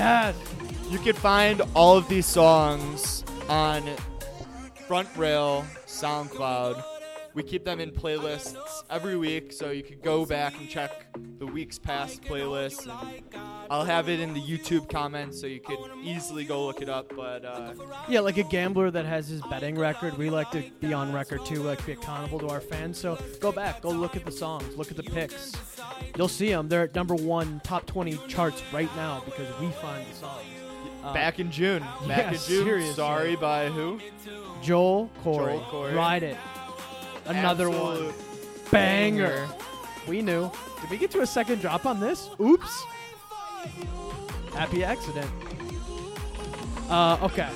Yes. 0.00 0.34
You 0.88 0.98
can 0.98 1.14
find 1.14 1.62
all 1.74 1.96
of 1.96 2.08
these 2.08 2.26
songs 2.26 3.24
on 3.48 3.82
Front 4.88 5.08
Rail 5.16 5.64
SoundCloud. 5.86 6.82
We 7.32 7.44
keep 7.44 7.64
them 7.64 7.78
in 7.78 7.92
playlists 7.92 8.56
every 8.90 9.16
week, 9.16 9.52
so 9.52 9.70
you 9.70 9.84
can 9.84 10.00
go 10.00 10.26
back 10.26 10.58
and 10.58 10.68
check 10.68 10.90
the 11.38 11.46
week's 11.46 11.78
past 11.78 12.22
playlists. 12.22 12.88
I'll 13.70 13.84
have 13.84 14.08
it 14.08 14.18
in 14.18 14.34
the 14.34 14.40
YouTube 14.40 14.88
comments, 14.90 15.40
so 15.40 15.46
you 15.46 15.60
could 15.60 15.78
easily 16.02 16.44
go 16.44 16.66
look 16.66 16.82
it 16.82 16.88
up. 16.88 17.12
But 17.14 17.44
uh, 17.44 17.74
Yeah, 18.08 18.18
like 18.20 18.36
a 18.36 18.42
gambler 18.42 18.90
that 18.90 19.04
has 19.04 19.28
his 19.28 19.42
betting 19.42 19.78
record, 19.78 20.18
we 20.18 20.28
like 20.28 20.50
to 20.50 20.64
be 20.80 20.92
on 20.92 21.12
record 21.12 21.46
too, 21.46 21.62
like 21.62 21.86
be 21.86 21.92
accountable 21.92 22.40
to 22.40 22.48
our 22.48 22.60
fans. 22.60 22.98
So 22.98 23.16
go 23.38 23.52
back, 23.52 23.80
go 23.80 23.90
look 23.90 24.16
at 24.16 24.24
the 24.24 24.32
songs, 24.32 24.76
look 24.76 24.90
at 24.90 24.96
the 24.96 25.04
picks. 25.04 25.52
You'll 26.16 26.28
see 26.28 26.50
them. 26.50 26.68
They're 26.68 26.82
at 26.84 26.94
number 26.94 27.14
one 27.14 27.60
top 27.64 27.86
20 27.86 28.18
charts 28.28 28.62
right 28.72 28.94
now 28.96 29.22
because 29.24 29.48
we 29.60 29.68
find 29.70 30.06
the 30.08 30.14
songs. 30.14 30.44
Uh, 31.02 31.14
back 31.14 31.38
in 31.38 31.50
June, 31.50 31.80
back 32.06 32.08
yeah, 32.08 32.28
in 32.28 32.34
June. 32.34 32.64
seriously. 32.64 32.94
Sorry 32.94 33.36
by 33.36 33.68
who? 33.68 33.98
Joel 34.60 35.10
Corry, 35.24 35.54
Joel 35.54 35.60
Corry. 35.70 35.94
ride 35.94 36.22
it. 36.22 36.36
Another 37.24 37.68
Absolute 37.68 38.04
one, 38.06 38.14
banger. 38.70 39.48
We 40.06 40.20
knew. 40.20 40.50
Did 40.82 40.90
we 40.90 40.98
get 40.98 41.10
to 41.12 41.20
a 41.20 41.26
second 41.26 41.60
drop 41.60 41.86
on 41.86 42.00
this? 42.00 42.28
Oops. 42.40 42.84
Happy 44.54 44.84
accident. 44.84 45.30
Uh, 46.90 47.18
okay. 47.22 47.48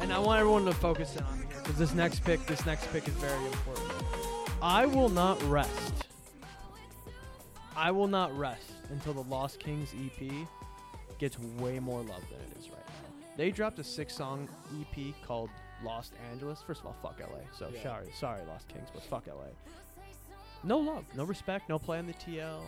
And 0.00 0.12
I 0.12 0.18
want 0.18 0.40
everyone 0.40 0.64
to 0.64 0.72
focus 0.72 1.14
in 1.16 1.22
on 1.22 1.44
because 1.62 1.78
this 1.78 1.94
next 1.94 2.24
pick, 2.24 2.44
this 2.46 2.64
next 2.66 2.90
pick 2.92 3.06
is 3.06 3.14
very 3.14 3.44
important. 3.46 3.90
I 4.60 4.86
will 4.86 5.08
not 5.08 5.40
rest. 5.44 6.06
I 7.84 7.90
will 7.90 8.08
not 8.08 8.34
rest 8.38 8.72
until 8.88 9.12
the 9.12 9.24
Lost 9.24 9.58
Kings 9.60 9.94
EP 9.94 10.32
gets 11.18 11.38
way 11.58 11.78
more 11.78 12.00
love 12.00 12.22
than 12.30 12.40
it 12.40 12.58
is 12.58 12.70
right 12.70 12.78
now. 12.86 13.26
They 13.36 13.50
dropped 13.50 13.78
a 13.78 13.84
six-song 13.84 14.48
EP 14.80 15.14
called 15.26 15.50
Lost 15.84 16.14
Angeles. 16.32 16.62
First 16.66 16.80
of 16.80 16.86
all, 16.86 16.96
fuck 17.02 17.20
LA. 17.20 17.40
So 17.58 17.68
Yeah. 17.68 17.82
sorry, 17.82 18.06
sorry, 18.18 18.40
Lost 18.46 18.68
Kings, 18.68 18.88
but 18.90 19.02
fuck 19.02 19.26
LA. 19.26 19.48
No 20.62 20.78
love, 20.78 21.04
no 21.14 21.24
respect, 21.24 21.68
no 21.68 21.78
play 21.78 21.98
on 21.98 22.06
the 22.06 22.14
TL, 22.14 22.62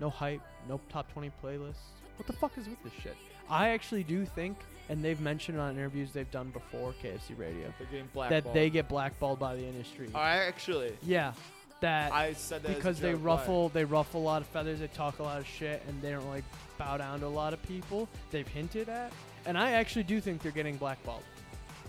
no 0.00 0.08
hype, 0.08 0.40
no 0.66 0.80
top 0.88 1.12
20 1.12 1.30
playlists. 1.44 1.90
What 2.16 2.26
the 2.26 2.32
fuck 2.32 2.56
is 2.56 2.66
with 2.66 2.82
this 2.82 2.94
shit? 2.94 3.16
I 3.50 3.68
actually 3.68 4.04
do 4.04 4.24
think, 4.24 4.56
and 4.88 5.04
they've 5.04 5.20
mentioned 5.20 5.60
on 5.60 5.76
interviews 5.76 6.12
they've 6.14 6.30
done 6.30 6.48
before, 6.48 6.94
KFC 7.02 7.34
Radio, 7.36 7.74
They're 7.76 7.86
getting 7.88 8.08
blackballed. 8.14 8.44
that 8.44 8.54
they 8.54 8.70
get 8.70 8.88
blackballed 8.88 9.38
by 9.38 9.54
the 9.54 9.66
industry. 9.66 10.08
I 10.14 10.36
actually, 10.38 10.96
Yeah, 11.02 11.34
that 11.80 12.12
I 12.12 12.32
said 12.34 12.62
that 12.62 12.74
because 12.76 13.00
they 13.00 13.14
ruffle 13.14 13.68
they 13.70 13.84
ruffle 13.84 14.20
a 14.20 14.24
lot 14.24 14.42
of 14.42 14.48
feathers, 14.48 14.80
they 14.80 14.86
talk 14.88 15.18
a 15.18 15.22
lot 15.22 15.38
of 15.40 15.46
shit, 15.46 15.82
and 15.88 16.00
they 16.02 16.10
don't 16.10 16.28
like 16.28 16.44
bow 16.78 16.96
down 16.96 17.20
to 17.20 17.26
a 17.26 17.28
lot 17.28 17.52
of 17.52 17.62
people. 17.62 18.08
They've 18.30 18.46
hinted 18.48 18.88
at, 18.88 19.12
and 19.46 19.56
I 19.58 19.72
actually 19.72 20.04
do 20.04 20.20
think 20.20 20.42
they're 20.42 20.52
getting 20.52 20.76
blackballed. 20.76 21.22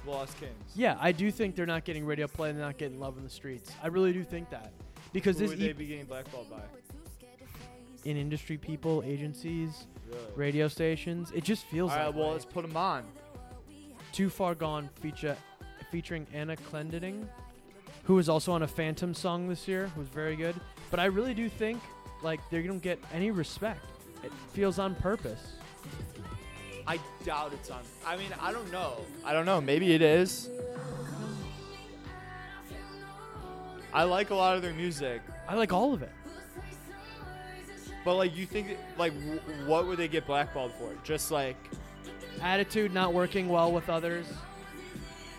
Lost 0.07 0.39
Kings. 0.39 0.53
Yeah, 0.75 0.97
I 0.99 1.11
do 1.11 1.29
think 1.31 1.55
they're 1.55 1.65
not 1.67 1.85
getting 1.85 2.05
radio 2.05 2.27
play, 2.27 2.49
and 2.49 2.57
they're 2.57 2.65
not 2.65 2.77
getting 2.77 2.99
love 2.99 3.17
in 3.17 3.23
the 3.23 3.29
streets. 3.29 3.71
I 3.83 3.87
really 3.87 4.13
do 4.13 4.23
think 4.23 4.49
that 4.49 4.71
because 5.13 5.37
Who 5.37 5.41
this 5.43 5.49
would 5.51 5.59
they 5.59 5.69
e- 5.69 5.73
be 5.73 5.85
getting 5.85 6.05
blackballed 6.05 6.49
by? 6.49 6.61
in 8.03 8.17
industry 8.17 8.57
people, 8.57 9.03
agencies, 9.05 9.85
Really? 10.09 10.19
radio 10.35 10.67
stations, 10.67 11.31
it 11.35 11.43
just 11.43 11.65
feels 11.65 11.91
All 11.91 11.97
right, 11.97 12.05
like 12.07 12.15
well, 12.15 12.31
let's 12.31 12.45
put 12.45 12.63
them 12.63 12.75
on. 12.75 13.03
Too 14.11 14.29
Far 14.29 14.55
Gone 14.55 14.89
feature 15.01 15.37
featuring 15.91 16.25
Anna 16.33 16.55
Clendening, 16.55 17.27
who 18.03 18.15
was 18.15 18.29
also 18.29 18.51
on 18.51 18.63
a 18.63 18.67
Phantom 18.67 19.13
song 19.13 19.47
this 19.47 19.67
year, 19.67 19.87
who 19.93 20.01
was 20.01 20.09
very 20.09 20.35
good. 20.35 20.55
But 20.89 20.99
I 20.99 21.05
really 21.05 21.33
do 21.33 21.47
think 21.49 21.79
like 22.23 22.39
they 22.49 22.61
don't 22.61 22.81
get 22.81 22.99
any 23.13 23.31
respect. 23.31 23.85
It 24.23 24.31
feels 24.53 24.79
on 24.79 24.95
purpose. 24.95 25.53
I 26.87 26.99
doubt 27.23 27.53
it's 27.53 27.69
on. 27.69 27.81
I 28.05 28.17
mean, 28.17 28.33
I 28.39 28.51
don't 28.51 28.71
know. 28.71 28.97
I 29.23 29.33
don't 29.33 29.45
know. 29.45 29.61
Maybe 29.61 29.93
it 29.93 30.01
is. 30.01 30.49
I 33.93 34.03
like 34.03 34.29
a 34.29 34.35
lot 34.35 34.55
of 34.55 34.61
their 34.61 34.73
music, 34.73 35.21
I 35.49 35.55
like 35.55 35.73
all 35.73 35.93
of 35.93 36.01
it. 36.01 36.11
but 38.05 38.15
like, 38.15 38.35
you 38.37 38.45
think, 38.45 38.77
like, 38.97 39.13
w- 39.13 39.41
what 39.65 39.85
would 39.85 39.97
they 39.97 40.07
get 40.07 40.25
blackballed 40.25 40.71
for? 40.75 40.89
Just 41.03 41.29
like, 41.29 41.57
Attitude 42.41 42.93
not 42.93 43.13
working 43.13 43.49
well 43.49 43.71
with 43.71 43.89
others, 43.89 44.25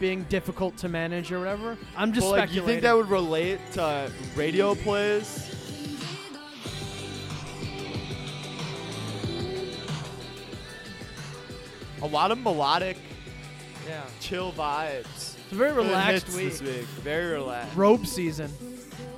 being 0.03 0.25
difficult 0.25 0.77
to 0.77 0.89
manage 0.89 1.31
or 1.31 1.39
whatever. 1.39 1.79
I'm 1.97 2.13
just 2.13 2.27
but, 2.27 2.33
like, 2.33 2.41
you 2.51 2.63
speculating. 2.63 2.67
think 2.67 2.83
that 2.83 2.97
would 2.97 3.09
relate 3.09 3.61
to 3.75 4.11
radio 4.35 4.75
plays? 4.75 5.49
A 12.03 12.07
lot 12.07 12.33
of 12.33 12.39
melodic, 12.39 12.97
yeah. 13.87 14.03
chill 14.19 14.51
vibes. 14.51 15.05
It's 15.05 15.53
a 15.53 15.55
very 15.55 15.73
relaxed 15.73 16.27
hits 16.27 16.37
week. 16.37 16.51
this 16.51 16.63
week. 16.63 16.87
Very 17.05 17.35
relaxed. 17.35 17.77
Robe 17.77 18.05
season. 18.05 18.51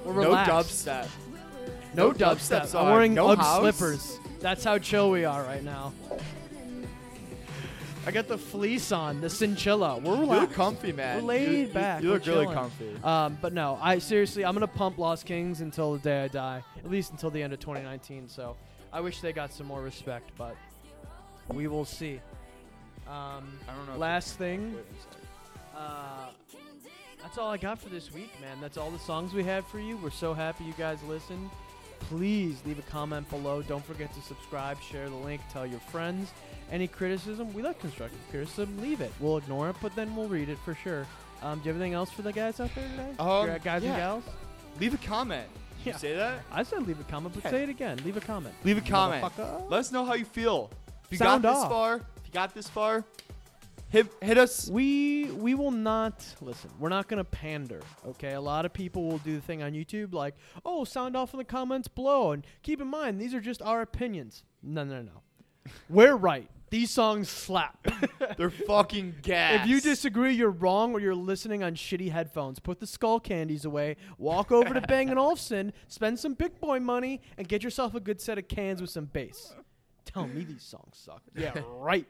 We're 0.05 0.21
No 0.21 0.35
dubstep. 0.35 1.09
No, 1.95 2.09
No 2.09 2.13
dubstep 2.13 2.61
dubstep. 2.61 2.79
I'm 2.79 2.93
wearing 2.93 3.15
No 3.15 3.29
UGG 3.31 3.39
house. 3.39 3.59
slippers. 3.61 4.19
That's 4.41 4.63
how 4.63 4.77
chill 4.77 5.11
we 5.11 5.25
are 5.25 5.43
right 5.45 5.65
now. 5.65 5.95
I 8.07 8.11
got 8.11 8.29
the 8.29 8.37
fleece 8.39 8.93
on, 8.93 9.21
the 9.21 9.29
cinchilla. 9.29 10.01
We're 10.03 10.17
You 10.17 10.25
look 10.27 10.53
comfy, 10.53 10.93
man. 10.93 11.17
We're 11.17 11.23
laid 11.29 11.49
You- 11.51 11.57
you- 11.59 11.67
back. 11.73 12.03
You, 12.03 12.11
look 12.11 12.27
really 12.27 12.47
comfy. 12.47 12.95
Um, 13.03 13.39
but 13.41 13.53
no, 13.55 13.79
I 13.81 13.99
seriously, 13.99 14.45
I'm 14.45 14.53
gonna 14.55 14.67
pump 14.67 14.99
Lost 14.99 15.25
Kings 15.27 15.61
until 15.63 15.95
the 15.95 15.99
day 16.01 16.25
I 16.25 16.29
die. 16.29 16.63
At 16.79 16.91
least 16.91 17.13
until 17.13 17.31
the 17.31 17.43
end 17.43 17.53
of 17.55 17.61
2019. 17.61 18.29
So 18.29 18.57
I 18.93 19.01
wish 19.01 19.21
they 19.21 19.33
got 19.33 19.53
some 19.53 19.67
more 19.67 19.81
respect, 19.83 20.31
but 20.37 20.55
we 21.49 21.67
will 21.67 21.85
see. 21.87 22.21
Um, 23.07 23.59
I 23.69 23.75
don't 23.75 23.87
know. 23.87 23.97
last 23.99 24.37
thing, 24.39 24.75
Wait 24.75 24.81
a 24.81 25.03
second. 25.03 25.29
uh, 25.77 26.27
that's 27.23 27.37
all 27.39 27.51
I 27.51 27.57
got 27.59 27.79
for 27.81 27.89
this 27.91 28.13
week, 28.13 28.31
man. 28.41 28.59
That's 28.61 28.77
all 28.79 28.91
the 28.91 28.99
songs 28.99 29.33
we 29.35 29.45
had 29.45 29.65
for 29.67 29.79
you. 29.79 29.97
We're 29.99 30.11
so 30.11 30.33
happy 30.35 30.65
you 30.65 30.73
guys 30.79 31.03
listened. 31.05 31.49
Please 32.09 32.63
leave 32.67 32.79
a 32.79 32.83
comment 32.83 33.29
below. 33.31 33.63
Don't 33.63 33.85
forget 33.85 34.13
to 34.15 34.21
subscribe, 34.21 34.81
share 34.81 35.09
the 35.09 35.17
link, 35.17 35.41
tell 35.53 35.67
your 35.67 35.81
friends. 35.81 36.31
Any 36.71 36.87
criticism, 36.87 37.53
we 37.55 37.63
like 37.63 37.79
constructive 37.79 38.19
criticism. 38.31 38.79
Leave 38.81 39.01
it. 39.01 39.13
We'll 39.21 39.39
ignore 39.39 39.71
it, 39.71 39.77
but 39.83 39.95
then 39.97 40.15
we'll 40.15 40.29
read 40.29 40.49
it 40.49 40.59
for 40.65 40.75
sure. 40.75 41.07
Um, 41.43 41.59
do 41.59 41.65
you 41.67 41.73
have 41.73 41.81
anything 41.81 41.95
else 41.95 42.11
for 42.11 42.23
the 42.23 42.33
guys 42.33 42.61
out 42.61 42.71
there 42.75 42.89
today? 42.89 43.11
Um, 43.19 43.47
Your 43.47 43.59
guys 43.59 43.83
and 43.85 43.97
gals? 43.97 44.25
Leave 44.81 44.95
a 44.95 44.99
comment. 44.99 45.47
Did 45.79 45.87
Yeah. 45.87 45.93
you 45.95 45.99
say 45.99 46.17
that? 46.17 46.41
I 46.51 46.63
said 46.63 46.87
leave 46.87 47.01
a 47.01 47.05
comment, 47.05 47.35
but 47.35 47.45
Yeah. 47.45 47.51
say 47.51 47.63
it 47.65 47.69
again. 47.69 47.99
Leave 48.05 48.17
a 48.17 48.21
comment. 48.21 48.55
Leave 48.65 48.79
a 48.79 48.81
comment. 48.81 49.25
Let 49.71 49.81
us 49.81 49.93
know 49.93 50.05
how 50.05 50.15
you 50.15 50.25
feel. 50.25 50.71
If 51.05 51.13
you 51.13 51.19
Sound 51.19 51.43
got 51.43 51.53
this 51.55 51.63
off. 51.65 51.71
far, 51.71 51.95
if 51.97 52.27
you 52.27 52.33
got 52.33 52.55
this 52.55 52.69
far, 52.69 53.05
hit 53.95 54.13
hit 54.21 54.39
us. 54.39 54.69
We 54.69 55.31
we 55.31 55.55
will 55.55 55.71
not 55.71 56.25
listen. 56.41 56.71
We're 56.79 56.89
not 56.89 57.09
gonna 57.09 57.25
pander. 57.25 57.81
Okay, 58.07 58.33
a 58.33 58.41
lot 58.41 58.67
of 58.67 58.73
people 58.73 59.07
will 59.07 59.19
do 59.19 59.37
the 59.37 59.41
thing 59.41 59.63
on 59.63 59.73
YouTube 59.73 60.13
like, 60.13 60.35
oh, 60.65 60.85
sound 60.85 61.17
off 61.17 61.33
in 61.33 61.39
the 61.39 61.45
comments 61.45 61.89
below, 61.89 62.33
and 62.33 62.45
keep 62.63 62.81
in 62.81 62.89
mind 62.89 63.21
these 63.21 63.35
are 63.35 63.41
just 63.41 63.63
our 63.63 63.81
opinions. 63.83 64.43
No, 64.63 64.85
no, 64.85 65.03
no. 65.03 65.23
We're 65.89 66.17
right. 66.17 66.51
These 66.71 66.91
songs 66.91 67.29
slap. 67.29 67.87
They're 68.37 68.51
fucking 68.51 69.17
gas. 69.23 69.61
if 69.63 69.69
you 69.69 69.81
disagree, 69.81 70.35
you're 70.35 70.51
wrong, 70.51 70.93
or 70.93 70.99
you're 70.99 71.15
listening 71.15 71.63
on 71.63 71.77
shitty 71.77 72.11
headphones. 72.11 72.59
Put 72.59 72.81
the 72.81 72.87
Skullcandies 72.87 73.65
away. 73.65 73.97
Walk 74.19 74.51
over 74.51 74.75
to 74.75 74.81
Bang 74.81 75.09
& 75.11 75.11
Olufsen, 75.17 75.73
spend 75.87 76.19
some 76.19 76.35
big 76.35 76.59
boy 76.61 76.81
money, 76.81 77.21
and 77.39 77.47
get 77.47 77.63
yourself 77.63 77.95
a 77.95 78.01
good 78.01 78.21
set 78.21 78.39
of 78.39 78.49
cans 78.49 78.81
with 78.81 78.91
some 78.91 79.05
bass. 79.05 79.55
Tell 80.05 80.27
me 80.27 80.43
these 80.43 80.65
songs 80.65 80.97
suck. 80.97 81.23
Yeah, 81.37 81.53
right. 81.77 82.09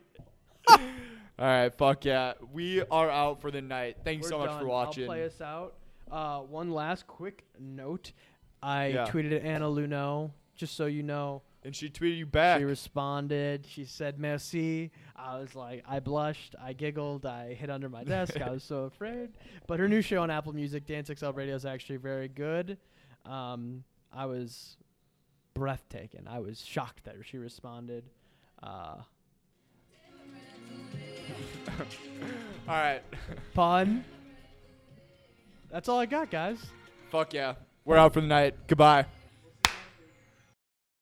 All 1.39 1.47
right, 1.47 1.75
fuck 1.75 2.05
yeah. 2.05 2.35
We 2.53 2.83
are 2.83 3.11
out 3.11 3.41
for 3.41 3.51
the 3.51 3.61
night. 3.61 3.97
Thanks 4.05 4.25
We're 4.25 4.31
so 4.31 4.39
much 4.39 4.51
done. 4.51 4.61
for 4.61 4.67
watching. 4.69 5.05
I'll 5.05 5.09
play 5.11 5.25
us 5.25 5.41
out. 5.41 5.75
Uh, 6.11 6.41
one 6.41 6.71
last 6.71 7.07
quick 7.07 7.45
note. 7.59 8.13
I 8.63 8.87
Yeah. 8.89 9.07
tweeted 9.07 9.35
at 9.35 9.43
Anna 9.43 9.67
Lunoe, 9.67 10.31
just 10.55 10.77
so 10.77 10.87
you 10.87 11.03
know. 11.03 11.43
and 11.65 11.75
she 11.75 11.89
tweeted 11.89 12.19
you 12.19 12.27
back. 12.27 12.59
She 12.61 12.65
responded. 12.65 13.67
She 13.67 13.85
said 13.87 14.19
merci. 14.19 14.91
I 15.17 15.39
was 15.39 15.55
like, 15.55 15.83
I 15.89 15.99
blushed. 15.99 16.55
I 16.63 16.73
giggled. 16.75 17.25
I 17.27 17.55
hid 17.55 17.71
under 17.71 17.89
my 17.89 18.05
desk. 18.05 18.39
I 18.41 18.51
was 18.51 18.63
so 18.63 18.85
afraid. 18.93 19.31
But 19.67 19.81
her 19.81 19.89
new 19.89 20.03
show 20.03 20.23
on 20.23 20.31
Apple 20.31 20.53
Music, 20.53 20.87
Dance 20.87 21.11
XL 21.13 21.31
Radio, 21.31 21.55
is 21.55 21.65
actually 21.67 21.97
very 21.97 22.29
good. 22.29 22.77
Um, 23.25 23.83
I 24.13 24.27
was 24.27 24.77
breathtaking. 25.55 26.27
I 26.29 26.39
was 26.41 26.61
shocked 26.65 27.05
that 27.05 27.17
she 27.25 27.39
responded. 27.39 28.05
Uh, 28.63 28.97
All 32.69 32.75
right. 32.75 33.03
pun. 33.55 34.05
That's 35.71 35.89
all 35.89 35.99
I 35.99 36.07
got, 36.07 36.31
guys. 36.31 36.59
fuck 37.11 37.35
yeah. 37.35 37.55
We're 37.85 37.97
out 37.97 38.15
for 38.15 38.21
the 38.21 38.27
night. 38.27 38.55
Goodbye. 38.69 39.07